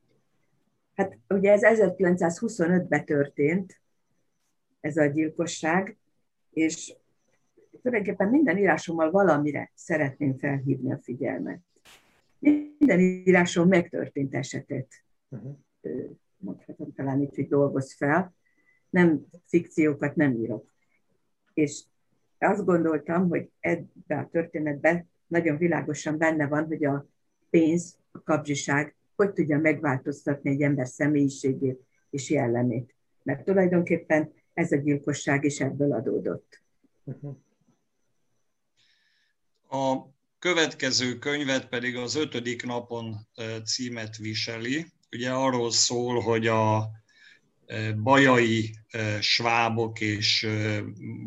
[0.95, 3.81] Hát ugye ez 1925-ben történt,
[4.79, 5.97] ez a gyilkosság,
[6.49, 6.95] és
[7.81, 11.59] tulajdonképpen minden írásommal valamire szeretném felhívni a figyelmet.
[12.39, 14.87] Minden írásom megtörtént esetet.
[15.29, 15.57] Uh-huh.
[16.37, 18.33] Mondhatom talán itt, hogy dolgoz fel.
[18.91, 20.73] Nem fikciókat nem írok.
[21.53, 21.83] És
[22.39, 27.07] azt gondoltam, hogy ebben a történetben nagyon világosan benne van, hogy a
[27.49, 32.95] pénz, a kapzsiság hogy tudja megváltoztatni egy ember személyiségét és jellemét.
[33.23, 36.61] Mert tulajdonképpen ez a gyilkosság is ebből adódott.
[39.69, 39.97] A
[40.39, 43.15] következő könyvet pedig az ötödik napon
[43.65, 44.85] címet viseli.
[45.11, 46.89] Ugye arról szól, hogy a
[47.95, 48.75] bajai
[49.19, 50.47] svábok és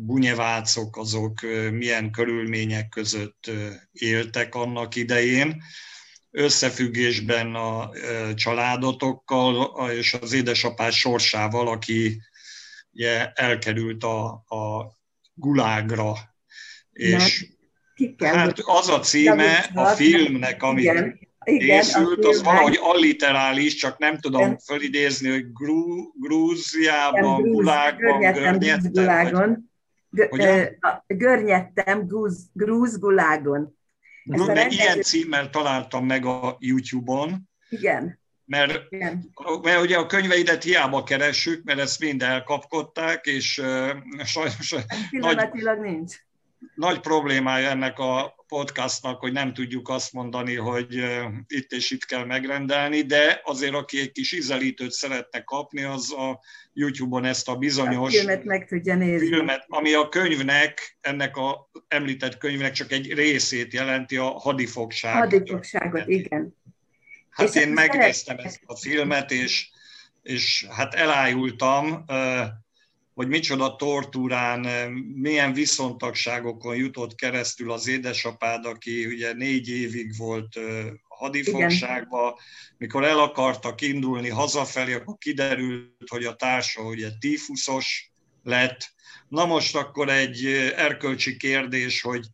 [0.05, 3.51] bunyevácok azok milyen körülmények között
[3.91, 5.61] éltek annak idején,
[6.31, 7.89] összefüggésben a
[8.33, 12.21] családotokkal és az édesapás sorsával, aki
[12.91, 14.93] ugye elkerült a, a
[15.33, 16.13] gulágra.
[16.91, 17.47] És
[18.17, 24.19] kell, hát az a címe a filmnek, amit igen, készült, az valahogy alliterális, csak nem
[24.19, 24.57] tudom igen.
[24.57, 29.69] fölidézni, hogy Grú, Grúziában, igen, Gulágban, Görnyettem.
[31.07, 32.07] Görnyettem,
[32.53, 33.77] Grúz Gulágon.
[34.29, 37.49] Ezt de ilyen címmel találtam meg a YouTube-on.
[37.69, 38.19] Igen.
[38.45, 39.31] Mert, Igen.
[39.61, 43.89] mert ugye a könyveidet hiába keressük, mert ezt mind elkapkodták, és uh,
[44.23, 44.75] sajnos
[45.09, 46.15] nagy, nincs.
[46.75, 51.03] nagy problémája ennek a podcastnak, hogy nem tudjuk azt mondani, hogy
[51.47, 56.39] itt és itt kell megrendelni, de azért, aki egy kis ízelítőt szeretne kapni, az a
[56.73, 59.27] YouTube-on ezt a bizonyos a filmet meg tudja nézni.
[59.27, 65.31] Filmet, ami a könyvnek, ennek a említett könyvnek csak egy részét jelenti, a hadifogságot.
[65.31, 66.55] Hadifogságot, igen.
[67.29, 69.69] Hát és én megnéztem ezt a filmet, és,
[70.21, 72.05] és hát elájultam,
[73.15, 80.59] hogy micsoda tortúrán, milyen viszontagságokon jutott keresztül az édesapád, aki ugye négy évig volt
[81.07, 82.39] hadifogságba,
[82.77, 88.11] mikor el akartak indulni hazafelé, akkor kiderült, hogy a társa ugye tífuszos
[88.43, 88.93] lett.
[89.27, 92.25] Na most akkor egy erkölcsi kérdés, hogy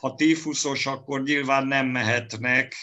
[0.00, 2.74] ha tífuszos, akkor nyilván nem mehetnek,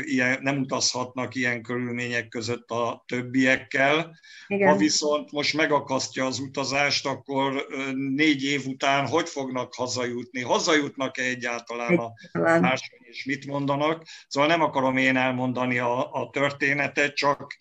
[0.00, 4.18] ilyen, nem utazhatnak ilyen körülmények között a többiekkel.
[4.46, 4.68] Igen.
[4.68, 7.66] Ha viszont most megakasztja az utazást, akkor
[8.14, 10.40] négy év után hogy fognak hazajutni?
[10.40, 14.04] Hazajutnak-e egyáltalán a társai, és mit mondanak?
[14.28, 17.56] Szóval nem akarom én elmondani a, a történetet, csak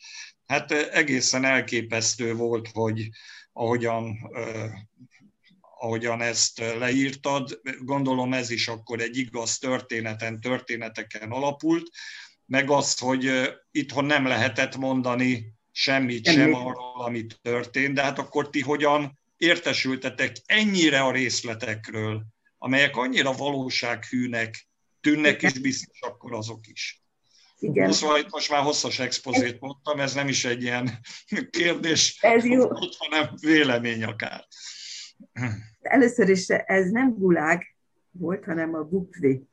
[0.45, 3.09] hát egészen elképesztő volt, hogy,
[3.53, 4.17] ahogyan,
[5.83, 7.61] ahogyan ezt leírtad.
[7.79, 11.89] Gondolom ez is akkor egy igaz történeten, történeteken alapult,
[12.45, 13.31] meg az, hogy
[13.71, 20.35] itthon nem lehetett mondani semmit sem arról, ami történt, de hát akkor ti hogyan értesültetek
[20.45, 22.25] ennyire a részletekről,
[22.57, 24.67] amelyek annyira valósághűnek
[25.01, 27.03] tűnnek, és biztos akkor azok is.
[27.57, 27.87] Igen.
[27.87, 30.99] Most, most már hosszas expozét mondtam, ez nem is egy ilyen
[31.57, 32.67] kérdés, ez jó.
[32.97, 34.47] hanem vélemény akár.
[35.83, 37.75] Először is ez nem gulág
[38.11, 39.47] volt, hanem a gupvi.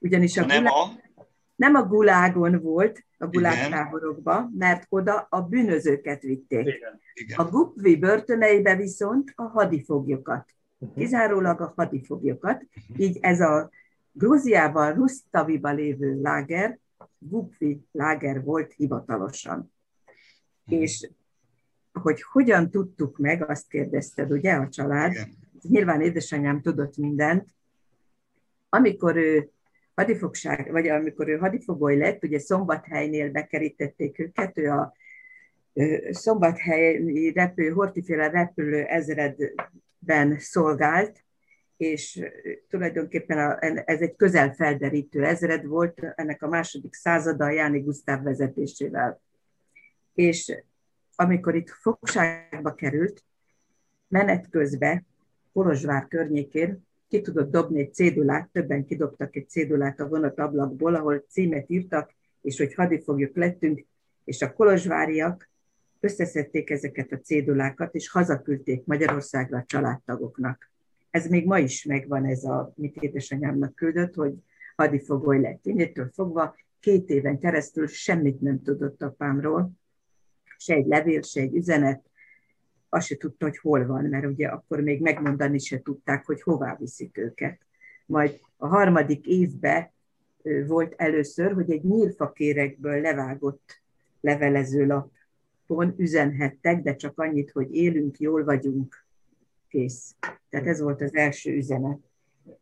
[0.00, 1.24] Ugyanis a, nem, gulág, a...
[1.56, 6.66] nem a gulágon volt, a gulágtáborokba, mert oda a bűnözőket vitték.
[6.66, 7.00] Igen.
[7.14, 7.38] Igen.
[7.38, 10.54] A gupvi börtöneibe viszont a hadifoglyokat.
[10.78, 10.98] Uh-huh.
[10.98, 12.62] Kizárólag a hadifoglyokat.
[12.62, 13.00] Uh-huh.
[13.06, 13.70] Így ez a
[14.12, 16.78] Grúziában, Rusztaviba lévő láger,
[17.18, 19.72] Gupvi láger volt hivatalosan.
[20.66, 21.10] És
[21.92, 25.12] hogy hogyan tudtuk meg, azt kérdezted, ugye, a család.
[25.12, 25.28] Igen.
[25.62, 27.50] Nyilván édesanyám tudott mindent.
[28.68, 29.50] Amikor ő
[29.94, 34.94] hadifogság, vagy amikor ő hadifogoly lett, ugye Szombathelynél bekerítették őket, ő a
[36.10, 41.24] szombathelyi repő, hortiféle repülő ezredben szolgált,
[41.76, 42.20] és
[42.68, 49.20] tulajdonképpen a, ez egy közel felderítő ezred volt, ennek a második százada Jáni Gusztáv vezetésével.
[50.14, 50.62] És
[51.14, 53.24] amikor itt fogságba került,
[54.08, 55.06] menet közben
[55.52, 61.24] Kolozsvár környékén ki tudott dobni egy cédulát, többen kidobtak egy cédulát a vonat ablakból, ahol
[61.28, 63.84] címet írtak, és hogy hadifoglyok lettünk,
[64.24, 65.50] és a kolozsváriak
[66.00, 70.70] összeszedték ezeket a cédulákat, és hazaküldték Magyarországra a családtagoknak.
[71.10, 74.34] Ez még ma is megvan, ez a, mit édesanyámnak küldött, hogy
[74.76, 75.66] hadifogoly lett.
[75.66, 79.70] Én ettől fogva két éven keresztül semmit nem tudott apámról,
[80.56, 82.02] se egy levél, se egy üzenet,
[82.88, 86.76] azt se tudta, hogy hol van, mert ugye akkor még megmondani se tudták, hogy hová
[86.76, 87.58] viszik őket.
[88.06, 89.90] Majd a harmadik évben
[90.66, 93.80] volt először, hogy egy nyírfakérekből levágott
[94.20, 99.06] levelező lapon üzenhettek, de csak annyit, hogy élünk, jól vagyunk,
[99.68, 100.14] kész.
[100.48, 101.98] Tehát ez volt az első üzenet.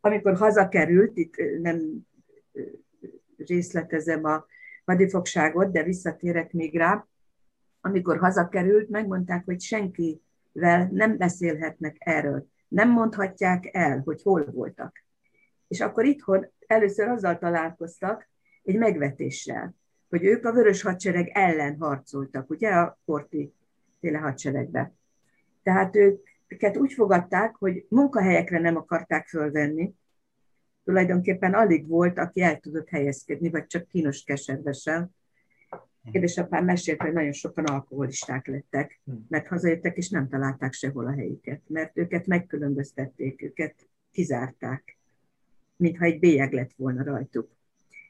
[0.01, 2.05] Amikor hazakerült, itt nem
[3.37, 4.45] részletezem a
[4.85, 7.07] hadifogságot, de visszatérek még rá,
[7.87, 12.47] amikor hazakerült, megmondták, hogy senkivel nem beszélhetnek erről.
[12.67, 15.03] Nem mondhatják el, hogy hol voltak.
[15.67, 18.29] És akkor itthon először azzal találkoztak,
[18.63, 19.75] egy megvetéssel,
[20.09, 23.53] hogy ők a vörös hadsereg ellen harcoltak, ugye a porti
[23.99, 24.93] féle hadseregbe.
[25.63, 25.95] Tehát
[26.47, 29.93] őket úgy fogadták, hogy munkahelyekre nem akarták fölvenni,
[30.83, 35.15] tulajdonképpen alig volt, aki el tudott helyezkedni, vagy csak kínos keservesen,
[36.11, 39.13] Édesapám mesélt, hogy nagyon sokan alkoholisták lettek, hm.
[39.27, 44.97] mert hazajöttek, és nem találták sehol a helyüket, mert őket megkülönböztették, őket kizárták,
[45.75, 47.49] mintha egy bélyeg lett volna rajtuk.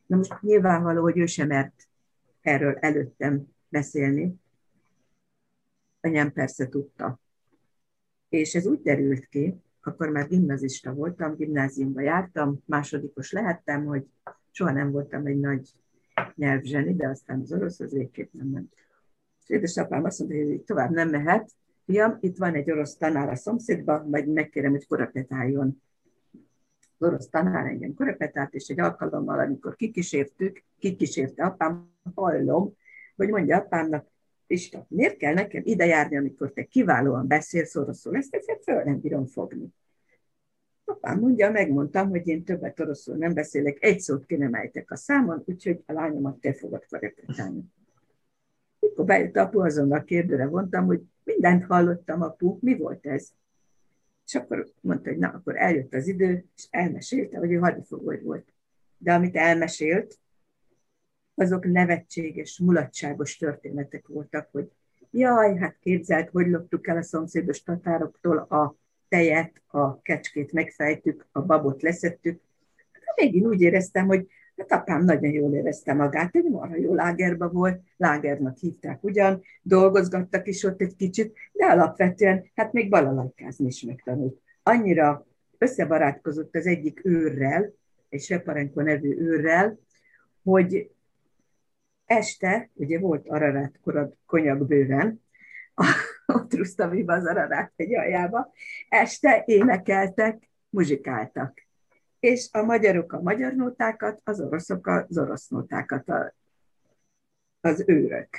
[0.05, 1.87] Na most nyilvánvaló, hogy ő sem mert
[2.41, 4.35] erről előttem beszélni.
[6.01, 7.19] Anyám persze tudta.
[8.29, 14.05] És ez úgy derült ki, akkor már gimnazista voltam, gimnáziumba jártam, másodikos lehettem, hogy
[14.51, 15.69] soha nem voltam egy nagy
[16.35, 18.73] nyelvzseni, de aztán az orosz az végképp nem ment.
[19.43, 21.51] És édesapám azt mondta, hogy tovább nem mehet,
[21.85, 25.81] fiam, itt van egy orosz tanár a szomszédban, majd megkérem, hogy korepetáljon.
[26.97, 32.73] Az orosz tanár engem korepetált, és egy alkalommal, amikor kikísértük, kikísérte apám, hallom,
[33.15, 34.07] hogy mondja apámnak,
[34.47, 38.15] Isten, miért kell nekem ide járni, amikor te kiválóan beszélsz oroszul?
[38.15, 39.73] Ezt ezért föl nem bírom fogni.
[40.89, 44.95] Apám mondja, megmondtam, hogy én többet oroszul nem beszélek, egy szót ki nem ejtek a
[44.95, 47.63] számon, úgyhogy a lányomat te fogod korepetálni.
[48.79, 53.29] Mikor bejött apu, azonnal kérdőre vontam, hogy mindent hallottam, apu, mi volt ez?
[54.25, 58.53] És akkor mondta, hogy na, akkor eljött az idő, és elmesélte, hogy ő hadifogoly volt.
[58.97, 60.19] De amit elmesélt,
[61.33, 64.71] azok nevetséges, mulatságos történetek voltak, hogy
[65.11, 68.75] jaj, hát képzelt, hogy loptuk el a szomszédos tatároktól a
[69.09, 72.41] tejet, a kecskét megfejtük, a babot leszettük.
[72.91, 77.49] Hát végén úgy éreztem, hogy hát apám nagyon jól érezte magát, egy marha jó lágerba
[77.49, 83.81] volt, lágernak hívták ugyan, dolgozgattak is ott egy kicsit, de alapvetően hát még balalajkázni is
[83.81, 84.41] megtanult.
[84.63, 85.25] Annyira
[85.57, 87.73] összebarátkozott az egyik őrrel,
[88.09, 89.79] egy Separenko nevű őrrel,
[90.43, 90.89] hogy
[92.05, 93.79] este, ugye volt Ararat
[94.25, 95.21] konyak bőven,
[96.33, 98.53] ott Rusztaviba az Ararát egy aljába,
[98.89, 101.65] este énekeltek, muzsikáltak.
[102.19, 106.11] És a magyarok a magyar nótákat, az oroszok az orosz nótákat,
[107.61, 108.29] az őrök.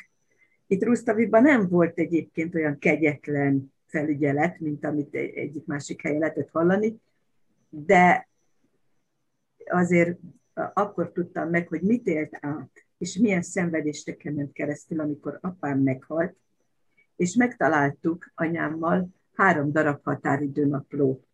[0.67, 7.01] Itt Rusztaviban nem volt egyébként olyan kegyetlen felügyelet, mint amit egyik másik helyen lehetett hallani,
[7.69, 8.29] de
[9.67, 10.19] azért
[10.53, 16.37] akkor tudtam meg, hogy mit élt át, és milyen szenvedésteken ment keresztül, amikor apám meghalt,
[17.19, 21.25] és megtaláltuk anyámmal három darab határidőnapló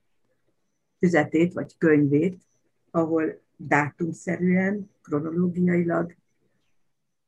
[0.98, 2.42] füzetét vagy könyvét,
[2.90, 6.14] ahol dátumszerűen, kronológiailag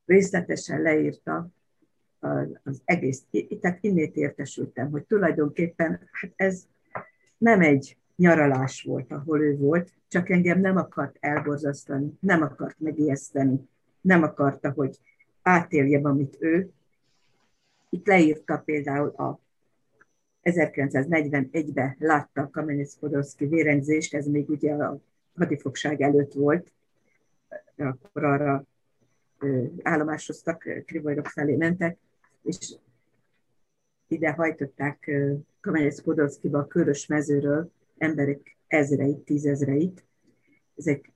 [0.05, 1.49] részletesen leírta
[2.63, 3.25] az egész,
[3.61, 6.67] tehát innét értesültem, hogy tulajdonképpen hát ez
[7.39, 13.69] nem egy nyaralás volt, ahol ő volt, csak engem nem akart elborzasztani, nem akart megijeszteni,
[14.01, 14.99] nem akarta, hogy
[15.43, 16.71] átéljem, amit ő.
[17.97, 19.41] Itt leírta például a
[20.43, 25.01] 1941-ben látta Kamenec-Podolszki vérengzést, ez még ugye a
[25.37, 26.73] hadifogság előtt volt,
[27.77, 28.65] akkor arra
[29.83, 31.99] állomásoztak, Krivajrok felé mentek,
[32.43, 32.77] és
[34.09, 35.11] ide hajtották
[35.61, 40.05] Kamenec Podolszkiba a körös mezőről emberek ezreit, tízezreit.
[40.77, 41.13] Ezek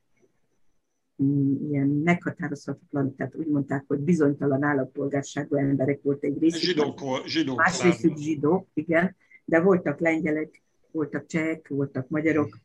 [1.68, 6.60] ilyen meghatározhatatlan, tehát úgy mondták, hogy bizonytalan állampolgárságú emberek volt egy részük.
[6.60, 7.56] Zsidók, zsidók.
[7.56, 12.58] Más részük zsidók, igen, de voltak lengyelek, voltak csehek, voltak magyarok.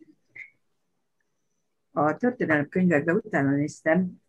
[1.91, 4.21] A történelem könyvekben utána néztem,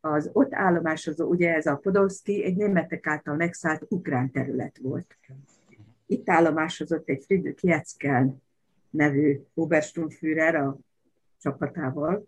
[0.00, 5.18] az ott állomásozó, ugye ez a Podolszki, egy németek által megszállt ukrán terület volt.
[6.06, 8.42] Itt állomásozott egy Friedrich Jetzkel
[8.90, 10.78] nevű Obersturmführer a
[11.40, 12.26] csapatával,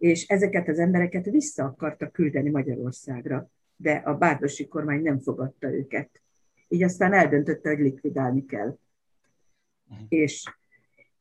[0.00, 6.22] és ezeket az embereket vissza akarta küldeni Magyarországra, de a bárdosi kormány nem fogadta őket.
[6.68, 8.78] Így aztán eldöntötte, hogy likvidálni kell.
[9.90, 10.06] Uh-huh.
[10.08, 10.44] És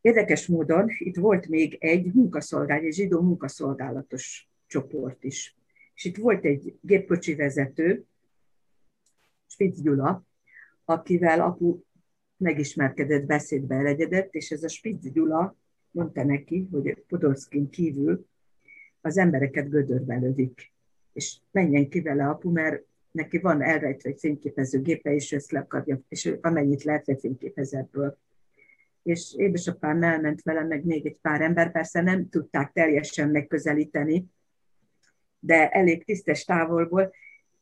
[0.02, 5.60] érdekes módon itt volt még egy munkaszolgálat, egy zsidó munkaszolgálatos csoport is
[6.00, 8.06] és itt volt egy gépkocsi vezető,
[9.48, 10.24] Spitz Gyula,
[10.86, 11.82] akivel apu
[12.38, 15.56] megismerkedett, beszédbe elegyedett, és ez a Spitz Gyula
[15.92, 18.28] mondta neki, hogy Podolszkin kívül
[19.02, 20.74] az embereket gödörbe lövik,
[21.14, 25.60] és menjen ki vele apu, mert neki van elrejtve egy fényképező gépe, és ezt le
[25.60, 28.18] akarja, és amennyit lehet lefényképez ebből.
[29.04, 34.26] És édesapám elment velem, meg még egy pár ember, persze nem tudták teljesen megközelíteni,
[35.40, 37.14] de elég tisztes távolból.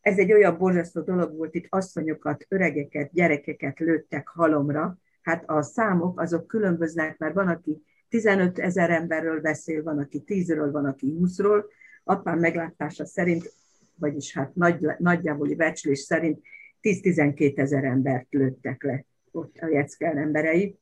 [0.01, 4.97] Ez egy olyan borzasztó dolog volt, itt asszonyokat, öregeket, gyerekeket lőttek halomra.
[5.21, 10.69] Hát a számok azok különböznek, mert van, aki 15 ezer emberről beszél, van, aki 10-ről,
[10.71, 11.63] van, aki 20-ról.
[12.03, 13.53] Apám meglátása szerint,
[13.95, 16.41] vagyis hát nagy, nagyjából becslés szerint
[16.81, 20.77] 10-12 ezer embert lőttek le ott a Jeckel emberei.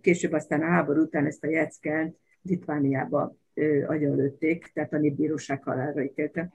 [0.00, 3.36] Később aztán a háború után ezt a Jeckelt Litvániába
[3.86, 6.52] agyonlőtték, tehát a népbíróság halálra ítélte.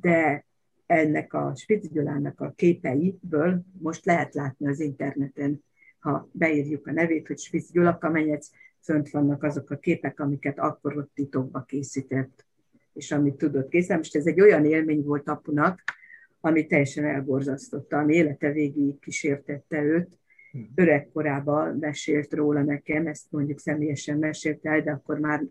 [0.00, 0.44] De
[0.86, 5.64] ennek a Spitz Gyulának a képeiből most lehet látni az interneten,
[6.02, 10.96] ha beírjuk a nevét, hogy Spitz Gyula Kamenyec, fönt vannak azok a képek, amiket akkor
[10.96, 12.46] ott titokba készített,
[12.92, 13.98] és amit tudott készíteni.
[13.98, 15.82] Most ez egy olyan élmény volt apunak,
[16.40, 20.18] ami teljesen elborzasztotta, ami élete végig kísértette őt,
[20.74, 25.44] öregkorában mesélt róla nekem, ezt mondjuk személyesen mesélt el, de akkor már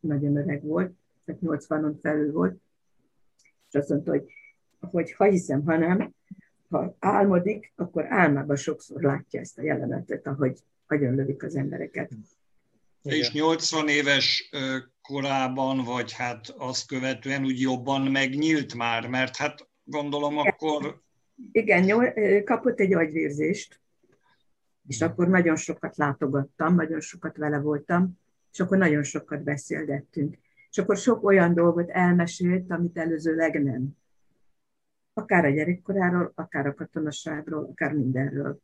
[0.00, 0.92] nagyon öreg volt,
[1.24, 2.60] tehát 80-on felül volt,
[3.68, 4.32] és azt mondta, hogy,
[4.80, 6.14] hogy ha hiszem, ha nem,
[6.70, 12.10] ha álmodik, akkor álmában sokszor látja ezt a jelenetet, ahogy nagyon lövik az embereket.
[13.02, 13.18] Igen.
[13.18, 14.50] És 80 éves
[15.02, 21.02] korában, vagy hát azt követően úgy jobban megnyílt már, mert hát gondolom akkor
[21.52, 23.80] igen, kapott egy agyvérzést,
[24.86, 28.18] és akkor nagyon sokat látogattam, nagyon sokat vele voltam,
[28.52, 30.38] és akkor nagyon sokat beszélgettünk.
[30.70, 33.98] És akkor sok olyan dolgot elmesélt, amit előzőleg nem.
[35.20, 38.60] Akár a gyerekkoráról, akár a katonaságról, akár mindenről.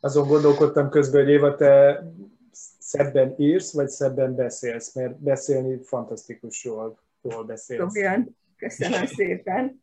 [0.00, 2.02] Azon gondolkodtam közben, hogy Éva, te
[2.78, 7.94] szebben írsz, vagy szebben beszélsz, mert beszélni fantasztikus jól, jól beszélsz.
[7.96, 9.82] Olyan, köszönöm szépen.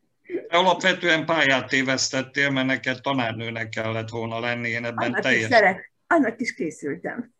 [0.49, 5.41] Alapvetően pályát tévesztettél, mert neked tanárnőnek kellett volna lenni, én ebben annak teljes.
[5.41, 7.33] Is szeret, annak is készültem.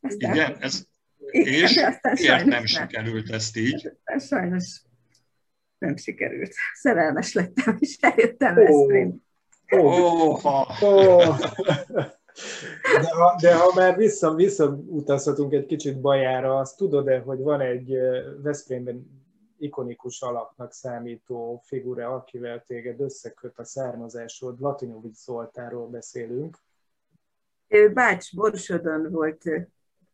[0.00, 0.86] Aztán, Igen, ez,
[1.30, 1.80] igen, és
[2.20, 3.92] miért nem sikerült ezt így?
[4.18, 4.82] Sajnos
[5.82, 6.54] nem sikerült.
[6.74, 8.64] Szerelmes lettem, és eljöttem oh.
[8.64, 9.22] Veszprém.
[9.70, 10.44] Oh.
[10.82, 11.38] Oh.
[13.00, 17.96] De ha, de ha már vissza, visszautazhatunk egy kicsit bajára, azt tudod-e, hogy van egy
[18.42, 19.20] Veszprémben
[19.58, 26.58] ikonikus alaknak számító figura, akivel téged összeköt a származásod, Latinovics Zoltánról beszélünk.
[27.68, 29.44] Ő Bács Borsodon volt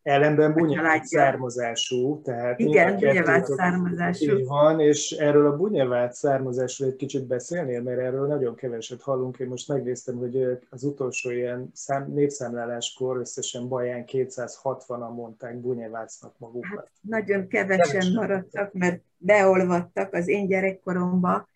[0.02, 4.46] Ellenben bunyevát származású, tehát igen, bunyevát származású.
[4.46, 9.38] van, és erről a bunyevát származásról egy kicsit beszélnél, mert erről nagyon keveset hallunk.
[9.38, 16.70] Én most megnéztem, hogy az utolsó ilyen szám, népszámláláskor összesen Baján 260-an mondták bunyevácnak magukat.
[16.78, 18.14] Hát nagyon kevesen Keves.
[18.14, 21.48] maradtak, mert beolvadtak az én gyerekkoromba,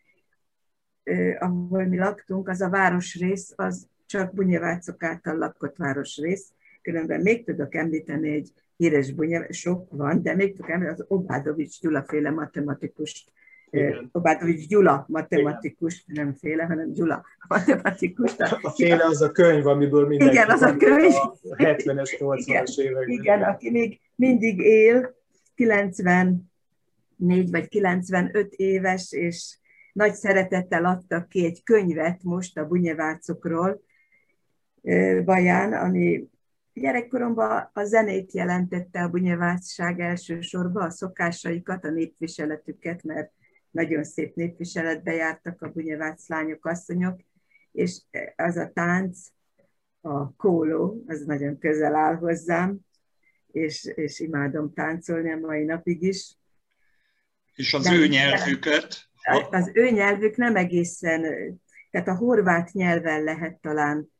[1.03, 7.45] eh, ahol mi laktunk, az a városrész, az csak bunyevácok által lakott városrész, különben még
[7.45, 12.31] tudok említeni egy híres bunya, sok van, de még tudok említeni az Obádovics Gyula féle
[12.31, 13.33] matematikust,
[13.73, 14.09] igen.
[14.13, 16.25] Obádovics Gyula matematikus, Igen.
[16.25, 18.37] nem féle, hanem Gyula matematikus.
[18.39, 21.15] A féle az a könyv, amiből mindenki Igen, az a könyv.
[21.15, 23.09] A 70-es, 80-as években.
[23.09, 25.15] Igen, aki még mindig él,
[25.55, 26.41] 94
[27.51, 29.59] vagy 95 éves, és
[29.93, 33.83] nagy szeretettel adtak ki egy könyvet most a bunyevácokról,
[35.25, 36.29] Baján, ami
[36.75, 43.33] Gyerekkoromban a zenét jelentette a bunyevásság elsősorban, a szokásaikat, a népviseletüket, mert
[43.71, 47.21] nagyon szép népviseletbe jártak a bunyevác lányok, asszonyok,
[47.73, 48.01] és
[48.37, 49.19] az a tánc,
[50.01, 52.79] a kóló, az nagyon közel áll hozzám,
[53.53, 56.37] és, és imádom táncolni a mai napig is.
[57.55, 59.11] És az De ő nyelvüket?
[59.51, 61.23] Az ő nyelvük nem egészen,
[61.91, 64.12] tehát a horvát nyelven lehet talán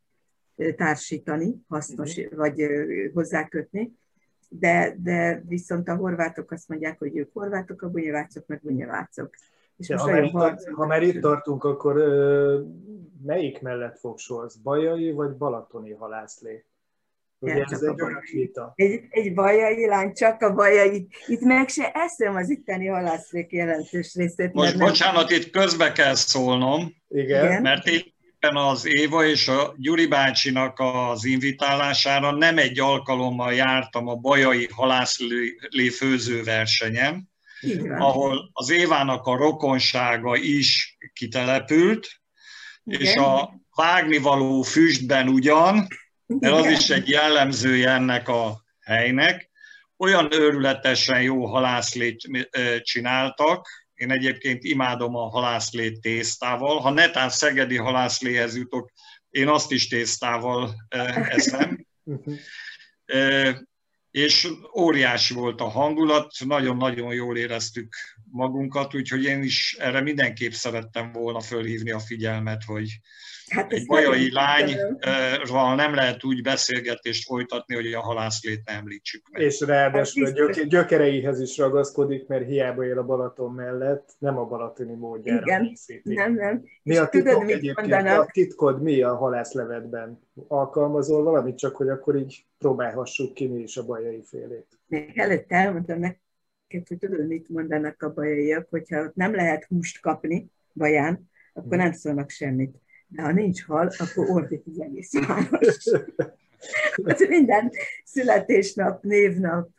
[0.75, 2.37] társítani, hasznos, uh-huh.
[2.37, 2.65] vagy
[3.13, 3.93] hozzákötni,
[4.49, 9.29] de, de viszont a horvátok azt mondják, hogy ők horvátok, a bunyevácok meg bunyevácok.
[9.77, 12.61] És most ha, már itt, ha már itt tartunk, akkor ö,
[13.25, 14.55] melyik mellett fogsolsz?
[14.55, 16.65] Bajai vagy balatoni halászlé?
[17.39, 18.73] Ugye ez egy olyan vita.
[18.75, 21.07] Egy, egy bajai lány, csak a bajai.
[21.25, 24.53] Itt meg se eszem az itteni halászlék jelentős részét.
[24.53, 25.39] Most bocsánat, nem...
[25.39, 27.61] itt közbe kell szólnom, Igen.
[27.61, 28.12] mert itt
[28.51, 35.89] az Éva és a Gyuri bácsinak az invitálására nem egy alkalommal jártam a Bajai halászlé
[35.89, 37.29] főzőversenyen,
[37.97, 42.07] ahol az Évának a rokonsága is kitelepült,
[42.83, 43.01] Igen.
[43.01, 45.87] és a vágnivaló füstben ugyan,
[46.25, 49.51] mert az is egy jellemzője ennek a helynek,
[49.97, 52.21] olyan őrületesen jó halászlét
[52.81, 53.67] csináltak,
[54.03, 56.79] én egyébként imádom a halászlét tésztával.
[56.79, 58.91] Ha netán szegedi halászléhez jutok,
[59.29, 60.73] én azt is tésztával
[61.29, 61.85] eszem.
[64.11, 64.47] és
[64.77, 67.95] óriási volt a hangulat, nagyon-nagyon jól éreztük
[68.31, 72.99] magunkat, úgyhogy én is erre mindenképp szerettem volna fölhívni a figyelmet, hogy
[73.53, 79.41] Hát egy bajai lányról nem lehet úgy beszélgetést folytatni, hogy a halászlét nem említsük meg.
[79.41, 84.37] És ráadásul hát a gyök, gyökereihez is ragaszkodik, mert hiába él a Balaton mellett, nem
[84.37, 86.13] a balatoni módjára Igen, készíti.
[86.13, 86.63] nem, nem.
[86.83, 87.93] Mi a titkod tudod, egyébként?
[87.93, 90.19] A titkod mi a halászlevetben?
[90.47, 94.67] Alkalmazol valamit, csak hogy akkor így próbálhassuk ki mi is a bajai félét.
[94.87, 99.99] Még előtte elmondtam neked, hogy tudod, mit mondanak a bajaiak, hogyha ott nem lehet húst
[99.99, 101.81] kapni baján, akkor hmm.
[101.81, 102.81] nem szólnak semmit
[103.15, 105.83] de ha nincs hal, akkor ordít az egész város.
[107.05, 107.71] hát minden
[108.03, 109.69] születésnap, névnap,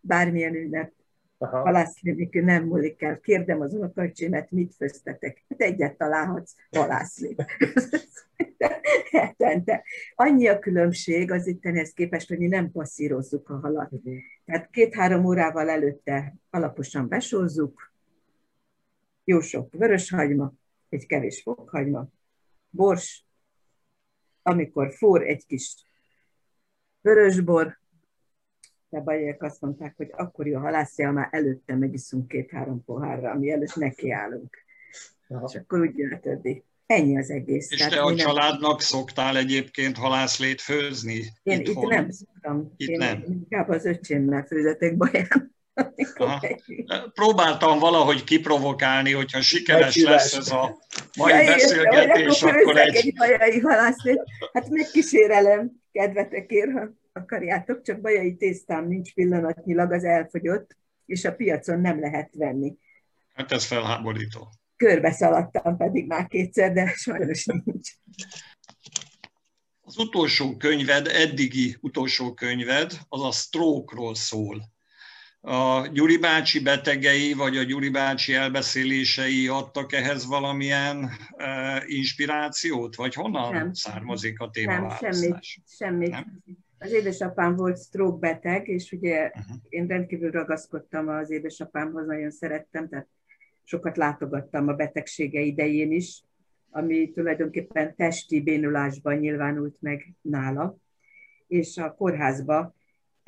[0.00, 0.92] bármilyen ünnep,
[1.38, 3.20] halászlémikő nem múlik el.
[3.20, 5.44] Kérdem az unokaöcsémet, mit főztetek?
[5.48, 7.34] Hát egyet találhatsz, halászlé.
[9.10, 9.84] Hetente.
[10.14, 13.92] Annyi a különbség az ittenhez képest, hogy mi nem passzírozzuk a halat.
[13.92, 14.14] Uh-huh.
[14.44, 17.92] Tehát két-három órával előtte alaposan besózzuk,
[19.24, 20.52] jó sok vöröshagyma,
[20.88, 22.08] egy kevés fokhagyma,
[22.70, 23.26] bors,
[24.42, 25.74] amikor for egy kis
[27.00, 27.78] vörösbor,
[28.88, 33.50] de bajék azt mondták, hogy akkor jó, ha lászja, már előtte megiszunk két-három pohárra, ami
[33.50, 34.56] előtt nekiállunk.
[35.28, 35.48] Aha.
[35.48, 36.64] És akkor úgy jön a többi.
[36.86, 37.70] Ennyi az egész.
[37.70, 38.78] És te a családnak nem...
[38.78, 41.24] szoktál egyébként halászlét főzni?
[41.42, 41.82] Én itthon?
[41.82, 42.72] itt nem szoktam.
[42.76, 43.24] Itt Én nem.
[43.26, 45.56] inkább az öcsémmel főzetek baján.
[47.12, 50.78] Próbáltam valahogy kiprovokálni, hogyha sikeres lesz ez a
[51.16, 52.96] mai ja, beszélgetés, akkor, akkor egy...
[52.96, 54.22] egy bajai halászlét.
[54.52, 60.76] Hát megkísérelem, kedvetekért, ha akarjátok, csak bajai tésztám nincs pillanatnyilag, az elfogyott,
[61.06, 62.76] és a piacon nem lehet venni.
[63.34, 64.48] Hát ez felháborító.
[64.76, 67.90] Körbe szaladtam pedig már kétszer, de sajnos nincs.
[69.80, 74.76] Az utolsó könyved, eddigi utolsó könyved, az a stroke-ról szól
[75.40, 81.10] a Gyuri bácsi betegei, vagy a Gyuri bácsi elbeszélései adtak ehhez valamilyen uh,
[81.86, 83.72] inspirációt, vagy honnan nem.
[83.72, 85.38] származik a téma Nem, semmit.
[85.66, 86.10] semmit.
[86.10, 86.42] Nem?
[86.78, 89.56] Az édesapám volt stroke beteg, és ugye uh-huh.
[89.68, 93.08] én rendkívül ragaszkodtam az édesapámhoz, nagyon szerettem, tehát
[93.64, 96.22] sokat látogattam a betegsége idején is,
[96.70, 100.76] ami tulajdonképpen testi bénulásban nyilvánult meg nála,
[101.46, 102.74] és a kórházba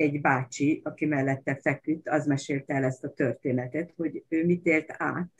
[0.01, 4.93] egy bácsi, aki mellette feküdt, az mesélte el ezt a történetet, hogy ő mit élt
[4.97, 5.31] át,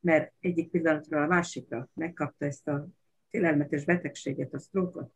[0.00, 2.88] mert egyik pillanatról a másikra megkapta ezt a
[3.28, 5.12] félelmetes betegséget, a sztrókot.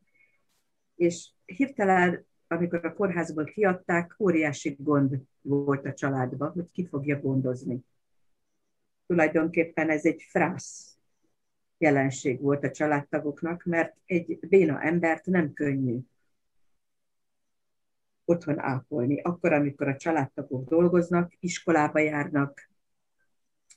[0.95, 7.85] És hirtelen, amikor a kórházból kiadták, óriási gond volt a családban, hogy ki fogja gondozni.
[9.07, 10.99] Tulajdonképpen ez egy frász
[11.79, 15.99] jelenség volt a családtagoknak, mert egy béna embert nem könnyű
[18.25, 19.21] otthon ápolni.
[19.21, 22.71] Akkor, amikor a családtagok dolgoznak, iskolába járnak,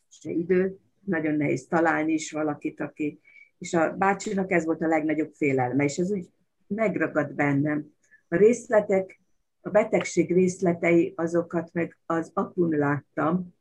[0.10, 3.20] se idő, nagyon nehéz találni is valakit, aki...
[3.58, 6.30] És a bácsinak ez volt a legnagyobb félelme, és ez úgy
[6.68, 7.94] megragad bennem.
[8.28, 9.20] A részletek,
[9.62, 13.54] a betegség részletei, azokat meg az apun láttam,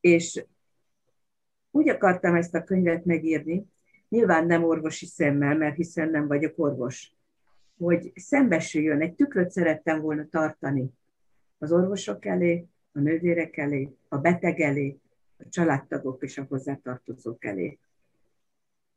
[0.00, 0.44] és
[1.70, 3.66] úgy akartam ezt a könyvet megírni,
[4.08, 7.12] nyilván nem orvosi szemmel, mert hiszen nem vagyok orvos,
[7.82, 10.90] hogy szembesüljön, egy tükröt szerettem volna tartani
[11.58, 14.98] az orvosok elé, a nővérek elé, a beteg elé,
[15.38, 17.78] a családtagok és a hozzátartozók elé.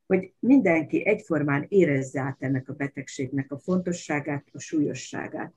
[0.05, 5.53] Hogy mindenki egyformán érezze át ennek a betegségnek a fontosságát, a súlyosságát.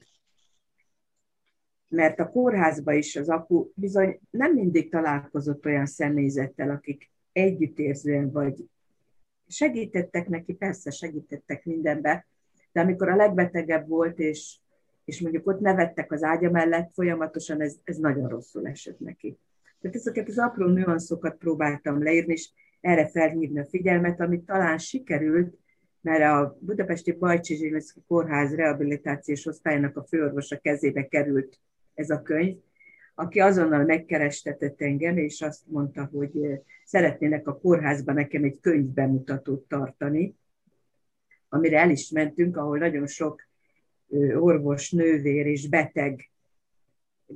[1.89, 8.69] Mert a kórházba is az apu bizony nem mindig találkozott olyan személyzettel, akik együttérzően vagy
[9.47, 12.27] segítettek neki, persze segítettek mindenbe,
[12.79, 14.59] de amikor a legbetegebb volt, és,
[15.05, 19.39] és mondjuk ott nevettek az ágya mellett, folyamatosan ez, ez nagyon rosszul esett neki.
[19.81, 22.51] Tehát ezeket az apró nüanszokat próbáltam leírni, és
[22.81, 25.59] erre felhívni a figyelmet, amit talán sikerült,
[26.01, 27.75] mert a Budapesti Bajcsi
[28.07, 31.59] Kórház rehabilitációs osztályának a főorvosa kezébe került
[31.95, 32.57] ez a könyv,
[33.15, 40.37] aki azonnal megkerestetett engem, és azt mondta, hogy szeretnének a kórházban nekem egy könyvbemutatót tartani,
[41.49, 43.47] amire el is mentünk, ahol nagyon sok
[44.35, 46.31] orvos, nővér és beteg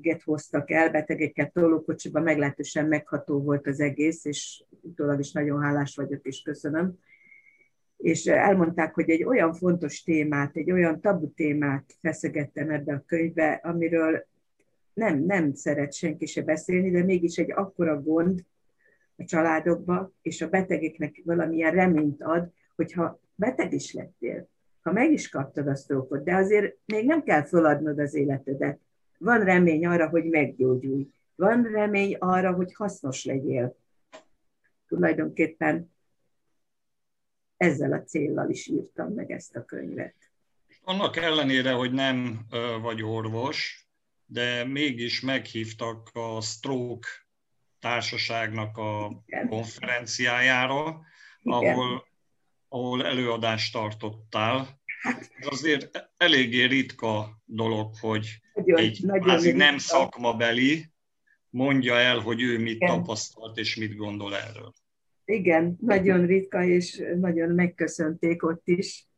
[0.01, 5.97] get hoztak el, betegeket tolókocsiba, meglehetősen megható volt az egész, és utólag is nagyon hálás
[5.97, 6.99] vagyok, és köszönöm.
[7.97, 13.61] És elmondták, hogy egy olyan fontos témát, egy olyan tabu témát feszegettem ebbe a könyvbe,
[13.63, 14.27] amiről
[14.95, 18.45] nem, nem szeret senki se beszélni, de mégis egy akkora gond
[19.17, 24.49] a családokba, és a betegeknek valamilyen reményt ad, hogyha beteg is lettél,
[24.83, 28.81] ha meg is kaptad a sztrókot, de azért még nem kell feladnod az életedet.
[29.19, 31.11] Van remény arra, hogy meggyógyulj.
[31.35, 33.77] Van remény arra, hogy hasznos legyél.
[34.89, 35.93] Tulajdonképpen
[37.57, 40.15] ezzel a céllal is írtam meg ezt a könyvet.
[40.85, 42.47] Annak ellenére, hogy nem
[42.81, 43.87] vagy orvos,
[44.27, 47.09] de mégis meghívtak a Stroke
[47.81, 49.49] társaságnak a Igen.
[49.49, 51.01] konferenciájára,
[51.43, 51.73] Igen.
[51.73, 52.07] ahol
[52.73, 54.81] ahol előadást tartottál.
[55.39, 60.91] Ez azért eléggé ritka dolog, hogy nagyon, egy nagyon nem szakmabeli
[61.51, 62.89] mondja el, hogy ő mit Igen.
[62.89, 64.73] tapasztalt és mit gondol erről.
[65.25, 69.09] Igen, nagyon ritka, és nagyon megköszönték ott is,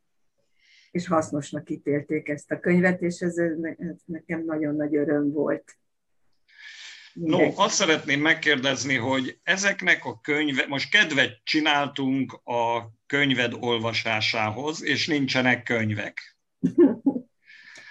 [0.91, 3.35] és hasznosnak ítélték ezt a könyvet, és ez
[4.05, 5.77] nekem nagyon nagy öröm volt.
[7.15, 15.07] No, azt szeretném megkérdezni, hogy ezeknek a könyve, most kedvet csináltunk a könyved olvasásához, és
[15.07, 16.37] nincsenek könyvek.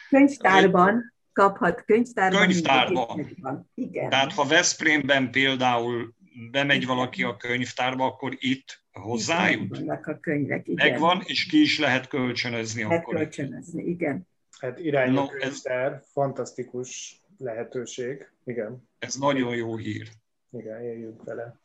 [0.08, 2.40] Könyvtárban kaphat, könyvtárban.
[2.40, 3.70] Könyvtárban.
[3.74, 4.10] Igen.
[4.10, 6.14] Tehát ha Veszprémben például
[6.50, 9.78] bemegy valaki a könyvtárba, akkor itt hozzájut?
[9.78, 10.90] Vannak a könyvek, igen.
[10.90, 13.14] Megvan, és ki is lehet kölcsönözni lehet akkor.
[13.14, 14.28] kölcsönözni, igen.
[14.58, 16.10] Hát irányú no, könyvtár, ez...
[16.12, 18.88] fantasztikus lehetőség, igen.
[19.04, 20.08] Ez nagyon jó hír.
[20.52, 21.60] Igen, éljünk vele.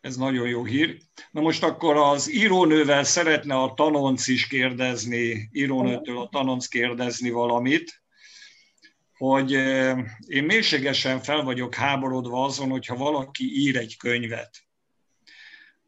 [0.00, 0.98] Ez nagyon jó hír.
[1.30, 8.02] Na most akkor az írónővel szeretne a tanonc is kérdezni, írónőtől a tanonc kérdezni valamit,
[9.16, 9.50] hogy
[10.26, 14.50] én mélységesen fel vagyok háborodva azon, hogyha valaki ír egy könyvet,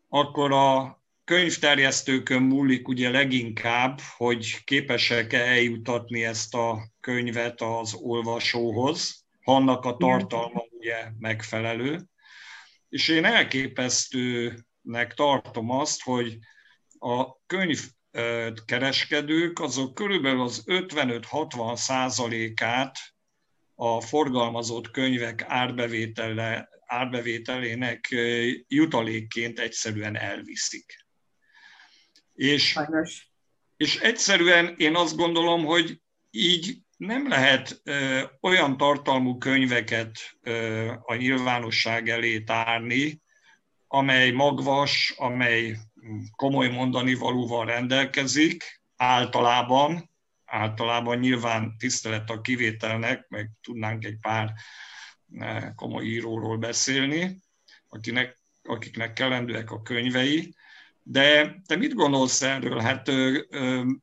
[0.09, 9.85] akkor a könyvterjesztőkön múlik ugye leginkább, hogy képesek-e eljutatni ezt a könyvet az olvasóhoz, annak
[9.85, 12.05] a tartalma ugye megfelelő.
[12.89, 16.39] És én elképesztőnek tartom azt, hogy
[16.99, 22.99] a könyvkereskedők azok körülbelül az 55-60 százalékát
[23.74, 28.14] a forgalmazott könyvek árbevétele, árbevételének
[28.68, 31.05] jutalékként egyszerűen elviszik.
[32.34, 32.78] És,
[33.76, 41.14] és egyszerűen én azt gondolom, hogy így nem lehet ö, olyan tartalmú könyveket ö, a
[41.14, 43.20] nyilvánosság elé tárni,
[43.88, 45.76] amely magvas, amely
[46.36, 50.11] komoly mondani valóval rendelkezik általában,
[50.44, 54.53] általában nyilván tisztelet a kivételnek, meg tudnánk egy pár
[55.74, 57.40] komoly íróról beszélni,
[57.88, 60.55] akinek, akiknek kellendőek a könyvei,
[61.09, 62.79] de te mit gondolsz erről?
[62.79, 63.11] Hát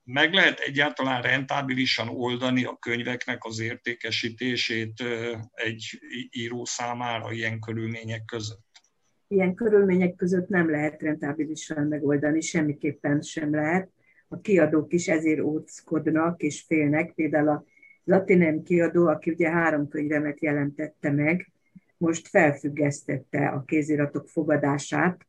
[0.04, 5.04] meg lehet egyáltalán rentábilisan oldani a könyveknek az értékesítését
[5.54, 6.00] egy
[6.30, 8.66] író számára ilyen körülmények között?
[9.28, 13.90] Ilyen körülmények között nem lehet rentábilisan megoldani, semmiképpen sem lehet.
[14.28, 17.14] A kiadók is ezért óckodnak és félnek.
[17.14, 17.66] Például a
[18.04, 21.52] Latinem kiadó, aki ugye három könyvemet jelentette meg,
[21.98, 25.28] most felfüggesztette a kéziratok fogadását,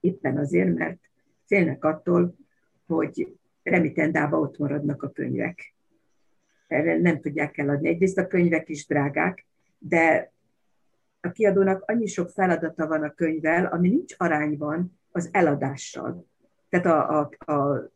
[0.00, 1.00] éppen azért, mert
[1.46, 2.34] félnek attól,
[2.86, 5.74] hogy remitendába ott maradnak a könyvek.
[6.66, 7.88] Erre nem tudják eladni.
[7.88, 9.46] Egyrészt a könyvek is drágák,
[9.78, 10.32] de
[11.20, 16.26] a kiadónak annyi sok feladata van a könyvvel, ami nincs arányban az eladással.
[16.68, 17.90] Tehát a, a, a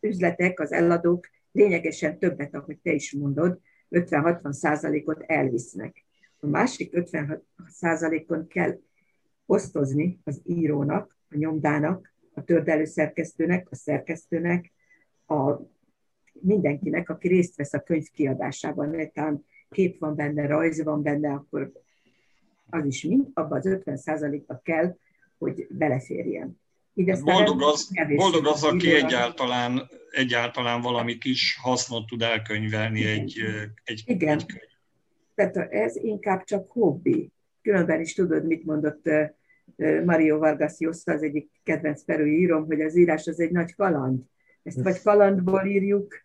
[0.00, 3.60] üzletek, az eladók lényegesen többet, ahogy te is mondod,
[3.90, 6.04] 50-60 százalékot elvisznek.
[6.40, 8.78] A másik 50 százalékon kell
[9.46, 14.72] osztozni az írónak, a nyomdának, a tördelő szerkesztőnek, a szerkesztőnek,
[15.26, 15.52] a
[16.40, 21.32] mindenkinek, aki részt vesz a könyv kiadásában, mert talán kép van benne, rajz van benne,
[21.32, 21.72] akkor
[22.70, 24.96] az is mind, abban az 50 százalékba kell,
[25.38, 26.60] hogy beleférjen.
[26.94, 33.18] Így boldog az, boldog az, aki egyáltalán, egyáltalán valami kis hasznot tud elkönyvelni Igen.
[33.18, 33.40] egy,
[33.84, 34.38] egy, Igen.
[34.38, 34.60] egy könyv.
[35.34, 37.32] Tehát ez inkább csak hobbi.
[37.62, 39.08] Különben is tudod, mit mondott
[40.04, 44.20] Mario Vargas Llosa, az egyik kedvenc perui írom, hogy az írás az egy nagy kaland.
[44.62, 46.24] Ezt vagy kalandból írjuk.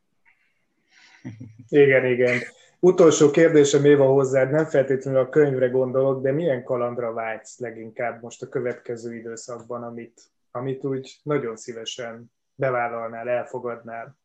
[1.67, 2.39] Igen, igen.
[2.79, 8.41] Utolsó kérdésem Éva hozzád, nem feltétlenül a könyvre gondolok, de milyen kalandra vágysz leginkább most
[8.41, 10.21] a következő időszakban, amit,
[10.51, 14.20] amit úgy nagyon szívesen bevállalnál, elfogadnál?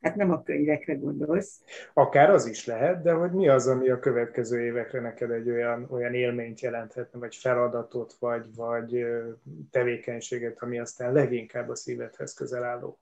[0.00, 1.62] Hát nem a könyvekre gondolsz.
[1.92, 5.86] Akár az is lehet, de hogy mi az, ami a következő évekre neked egy olyan,
[5.90, 9.06] olyan élményt jelenthetne, vagy feladatot, vagy, vagy
[9.70, 13.00] tevékenységet, ami aztán leginkább a szívedhez közel álló?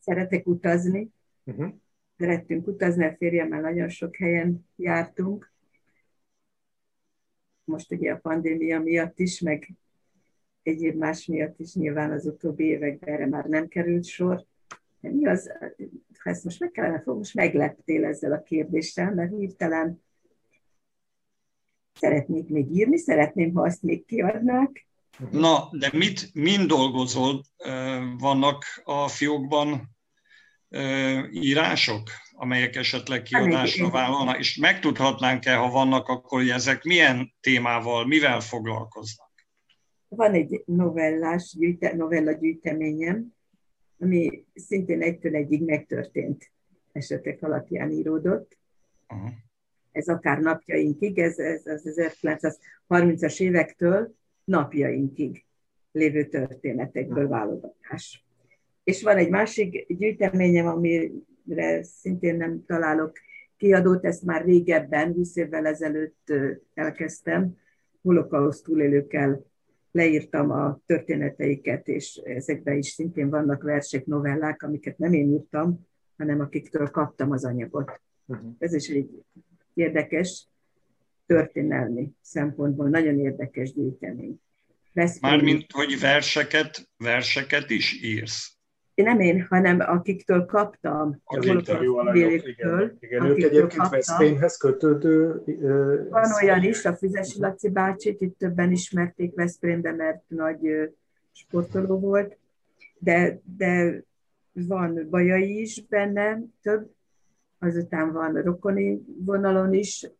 [0.00, 1.10] Szeretek utazni.
[1.44, 1.74] Uh-huh.
[2.18, 5.52] Szerettünk utazni, a férjemmel nagyon sok helyen jártunk.
[7.64, 9.70] Most ugye a pandémia miatt is, meg
[10.62, 14.48] egyéb más miatt is nyilván az utóbbi években erre már nem került sor
[15.00, 15.52] mi az,
[16.18, 20.02] ha ezt most meg kellene fogni, most megleptél ezzel a kérdéssel, mert hirtelen
[21.92, 24.86] szeretnék még írni, szeretném, ha azt még kiadnák.
[25.30, 27.42] Na, de mit, mind dolgozol?
[28.18, 29.96] Vannak a fiókban
[31.30, 38.40] írások, amelyek esetleg kiadásra vállalnak, és megtudhatnánk-e, ha vannak, akkor hogy ezek milyen témával, mivel
[38.40, 39.30] foglalkoznak?
[40.08, 43.34] Van egy novellás, gyűjte, novella gyűjteményem,
[44.00, 46.50] ami szintén egytől egyig megtörtént
[46.92, 48.58] esetek alapján íródott.
[49.08, 49.30] Uh-huh.
[49.92, 55.44] Ez akár napjainkig, ez, ez az 1930-as évektől napjainkig
[55.92, 58.24] lévő történetekből válogatás.
[58.84, 63.12] És van egy másik gyűjteményem, amire szintén nem találok
[63.56, 66.32] kiadót, ezt már régebben, 20 évvel ezelőtt
[66.74, 67.56] elkezdtem,
[68.02, 69.49] holokauszt túlélőkkel
[69.92, 75.86] leírtam a történeteiket, és ezekben is szintén vannak versek, novellák, amiket nem én írtam,
[76.16, 78.00] hanem akiktől kaptam az anyagot.
[78.26, 78.54] Uh-huh.
[78.58, 79.24] Ez is egy
[79.74, 80.48] érdekes
[81.26, 84.40] történelmi szempontból, nagyon érdekes gyűjtemény.
[85.20, 88.59] Mármint, hogy verseket, verseket is írsz
[89.02, 91.20] nem én, hanem akiktől kaptam.
[91.24, 92.96] Az interjú alanyok, igen.
[93.00, 95.42] igen ők egyébként Veszprémhez kötődő...
[96.10, 100.90] Van olyan is, a Füzesi Laci bácsit, itt többen ismerték Veszprémbe, mert nagy
[101.32, 102.38] sportoló volt,
[102.98, 104.02] de, de
[104.52, 106.90] van bajai is benne, több,
[107.58, 110.10] azután van rokoni vonalon is,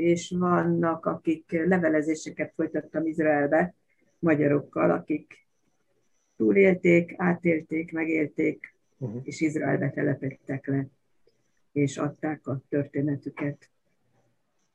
[0.00, 3.74] és vannak, akik levelezéseket folytattam Izraelbe,
[4.18, 5.48] magyarokkal, akik
[6.40, 9.20] túlélték, átélték, megélték, uh-huh.
[9.24, 10.86] és Izraelbe telepettek le,
[11.72, 13.70] és adták a történetüket.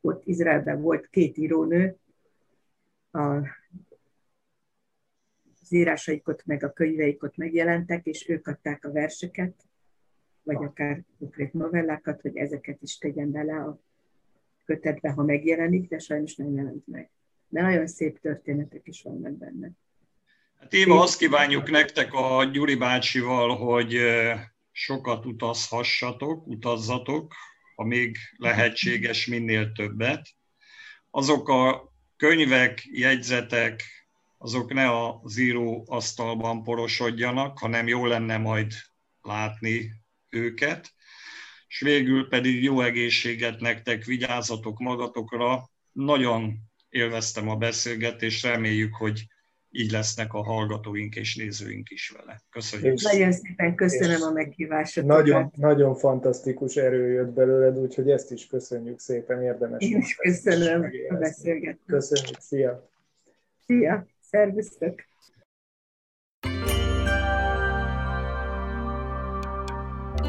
[0.01, 1.97] Ott Izraelben volt két írónő,
[3.11, 3.36] a,
[5.61, 9.68] az írásaikat meg a könyveikat megjelentek, és ők adták a verseket,
[10.43, 13.80] vagy akár konkrét novellákat, hogy ezeket is tegyen bele a
[14.66, 17.09] kötetbe, ha megjelenik, de sajnos nem jelent meg.
[17.47, 19.72] De nagyon szép történetek is vannak benne.
[20.70, 23.99] Éva, azt kívánjuk nektek a Gyuri bácsival, hogy
[24.72, 27.34] sokat utazhassatok, utazzatok,
[27.76, 30.30] ha még lehetséges, minél többet.
[31.11, 33.84] Azok a könyvek, jegyzetek,
[34.38, 38.74] azok ne a zíró asztalban porosodjanak, hanem jó lenne majd
[39.22, 39.91] látni
[40.30, 40.93] őket.
[41.68, 45.70] És végül pedig jó egészséget nektek, vigyázzatok magatokra.
[45.91, 46.57] Nagyon
[46.89, 49.26] élveztem a beszélgetést, reméljük, hogy
[49.76, 52.42] így lesznek a hallgatóink és nézőink is vele.
[52.50, 53.02] Köszönjük.
[53.02, 55.04] Nagyon szépen köszönöm a meghívást.
[55.04, 59.84] Nagyon, nagyon fantasztikus erő jött belőled, úgyhogy ezt is köszönjük szépen, érdemes.
[59.84, 61.80] Én is köszönöm a beszélgetést.
[61.86, 62.90] Köszönjük, szia!
[63.66, 65.04] Szia, szervusztok!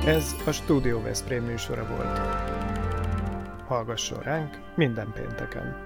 [0.07, 2.19] Ez a Studio Veszprém műsora volt.
[3.67, 5.86] Hallgasson ránk minden pénteken!